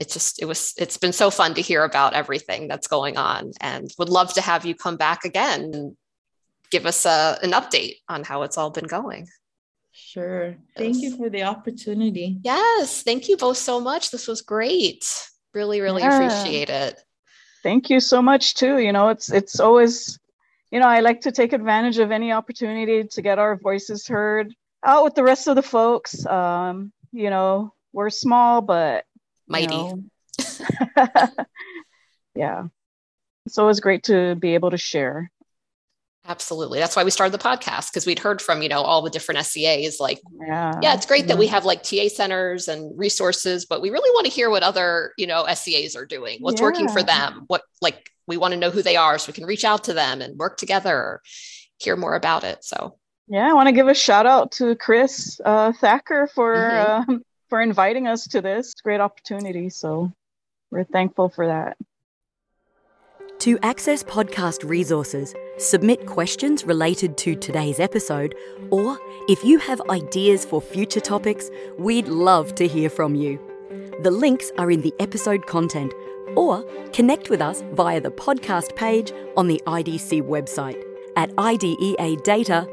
it's 0.00 0.12
just 0.12 0.42
it 0.42 0.46
was 0.46 0.74
it's 0.76 0.96
been 0.96 1.12
so 1.12 1.30
fun 1.30 1.54
to 1.54 1.60
hear 1.60 1.84
about 1.84 2.14
everything 2.14 2.66
that's 2.66 2.88
going 2.88 3.16
on 3.16 3.52
and 3.60 3.88
would 3.96 4.08
love 4.08 4.32
to 4.34 4.40
have 4.40 4.66
you 4.66 4.74
come 4.74 4.96
back 4.96 5.24
again 5.24 5.96
give 6.70 6.86
us 6.86 7.06
a, 7.06 7.38
an 7.42 7.52
update 7.52 7.96
on 8.08 8.24
how 8.24 8.42
it's 8.42 8.58
all 8.58 8.70
been 8.70 8.86
going. 8.86 9.28
Sure. 9.92 10.56
Thank 10.76 10.96
you 10.96 11.16
for 11.16 11.30
the 11.30 11.44
opportunity. 11.44 12.38
Yes. 12.42 13.02
Thank 13.02 13.28
you 13.28 13.36
both 13.36 13.58
so 13.58 13.80
much. 13.80 14.10
This 14.10 14.26
was 14.26 14.42
great. 14.42 15.04
Really, 15.54 15.80
really 15.80 16.02
yeah. 16.02 16.16
appreciate 16.16 16.68
it. 16.68 17.00
Thank 17.62 17.90
you 17.90 18.00
so 18.00 18.20
much 18.20 18.54
too. 18.54 18.78
You 18.78 18.92
know, 18.92 19.08
it's 19.08 19.30
it's 19.32 19.60
always, 19.60 20.18
you 20.70 20.80
know, 20.80 20.88
I 20.88 21.00
like 21.00 21.22
to 21.22 21.32
take 21.32 21.52
advantage 21.52 21.98
of 21.98 22.10
any 22.10 22.32
opportunity 22.32 23.04
to 23.04 23.22
get 23.22 23.38
our 23.38 23.56
voices 23.56 24.06
heard 24.06 24.52
out 24.84 25.04
with 25.04 25.14
the 25.14 25.22
rest 25.22 25.46
of 25.46 25.56
the 25.56 25.62
folks. 25.62 26.26
Um, 26.26 26.92
you 27.12 27.30
know, 27.30 27.72
we're 27.92 28.10
small, 28.10 28.60
but 28.60 29.04
mighty. 29.46 29.76
You 29.76 30.04
know, 30.38 31.26
yeah. 32.34 32.64
It's 33.46 33.58
always 33.58 33.80
great 33.80 34.04
to 34.04 34.34
be 34.34 34.54
able 34.54 34.70
to 34.70 34.78
share. 34.78 35.30
Absolutely. 36.26 36.78
That's 36.78 36.96
why 36.96 37.04
we 37.04 37.10
started 37.10 37.38
the 37.38 37.42
podcast 37.42 37.90
because 37.90 38.06
we'd 38.06 38.18
heard 38.18 38.40
from, 38.40 38.62
you 38.62 38.68
know, 38.68 38.80
all 38.80 39.02
the 39.02 39.10
different 39.10 39.44
SEAs 39.44 40.00
like, 40.00 40.20
yeah, 40.46 40.72
yeah 40.80 40.94
it's 40.94 41.04
great 41.04 41.22
yeah. 41.22 41.28
that 41.28 41.38
we 41.38 41.46
have 41.48 41.66
like 41.66 41.82
TA 41.82 42.08
centers 42.08 42.66
and 42.66 42.98
resources, 42.98 43.66
but 43.66 43.82
we 43.82 43.90
really 43.90 44.10
want 44.12 44.26
to 44.26 44.32
hear 44.32 44.48
what 44.48 44.62
other, 44.62 45.12
you 45.18 45.26
know, 45.26 45.46
SEAs 45.52 45.94
are 45.94 46.06
doing, 46.06 46.38
what's 46.40 46.60
yeah. 46.60 46.66
working 46.66 46.88
for 46.88 47.02
them, 47.02 47.44
what 47.48 47.62
like 47.82 48.10
we 48.26 48.38
want 48.38 48.52
to 48.52 48.58
know 48.58 48.70
who 48.70 48.80
they 48.80 48.96
are 48.96 49.18
so 49.18 49.28
we 49.28 49.34
can 49.34 49.44
reach 49.44 49.64
out 49.64 49.84
to 49.84 49.92
them 49.92 50.22
and 50.22 50.38
work 50.38 50.56
together 50.56 50.96
or 50.96 51.22
hear 51.78 51.94
more 51.94 52.14
about 52.14 52.42
it. 52.42 52.64
So, 52.64 52.96
yeah, 53.28 53.50
I 53.50 53.52
want 53.52 53.68
to 53.68 53.72
give 53.72 53.88
a 53.88 53.94
shout 53.94 54.24
out 54.24 54.52
to 54.52 54.74
Chris 54.76 55.38
uh, 55.44 55.72
Thacker 55.72 56.26
for 56.34 56.54
mm-hmm. 56.54 57.12
uh, 57.12 57.18
for 57.50 57.60
inviting 57.60 58.08
us 58.08 58.26
to 58.28 58.40
this 58.40 58.72
great 58.82 59.00
opportunity. 59.00 59.68
So, 59.68 60.10
we're 60.70 60.84
thankful 60.84 61.28
for 61.28 61.48
that. 61.48 61.76
To 63.40 63.58
access 63.62 64.02
podcast 64.02 64.68
resources, 64.68 65.34
submit 65.58 66.06
questions 66.06 66.64
related 66.64 67.18
to 67.18 67.34
today's 67.34 67.78
episode, 67.78 68.34
or 68.70 68.98
if 69.28 69.44
you 69.44 69.58
have 69.58 69.82
ideas 69.90 70.46
for 70.46 70.62
future 70.62 71.00
topics, 71.00 71.50
we'd 71.76 72.08
love 72.08 72.54
to 72.54 72.66
hear 72.66 72.88
from 72.88 73.14
you. 73.14 73.38
The 74.02 74.10
links 74.10 74.50
are 74.56 74.70
in 74.70 74.80
the 74.80 74.94
episode 74.98 75.46
content, 75.46 75.92
or 76.36 76.64
connect 76.92 77.28
with 77.28 77.42
us 77.42 77.62
via 77.72 78.00
the 78.00 78.10
podcast 78.10 78.74
page 78.76 79.12
on 79.36 79.46
the 79.48 79.60
IDC 79.66 80.22
website 80.22 80.82
at 81.16 81.30
ideadata.org. 81.36 82.64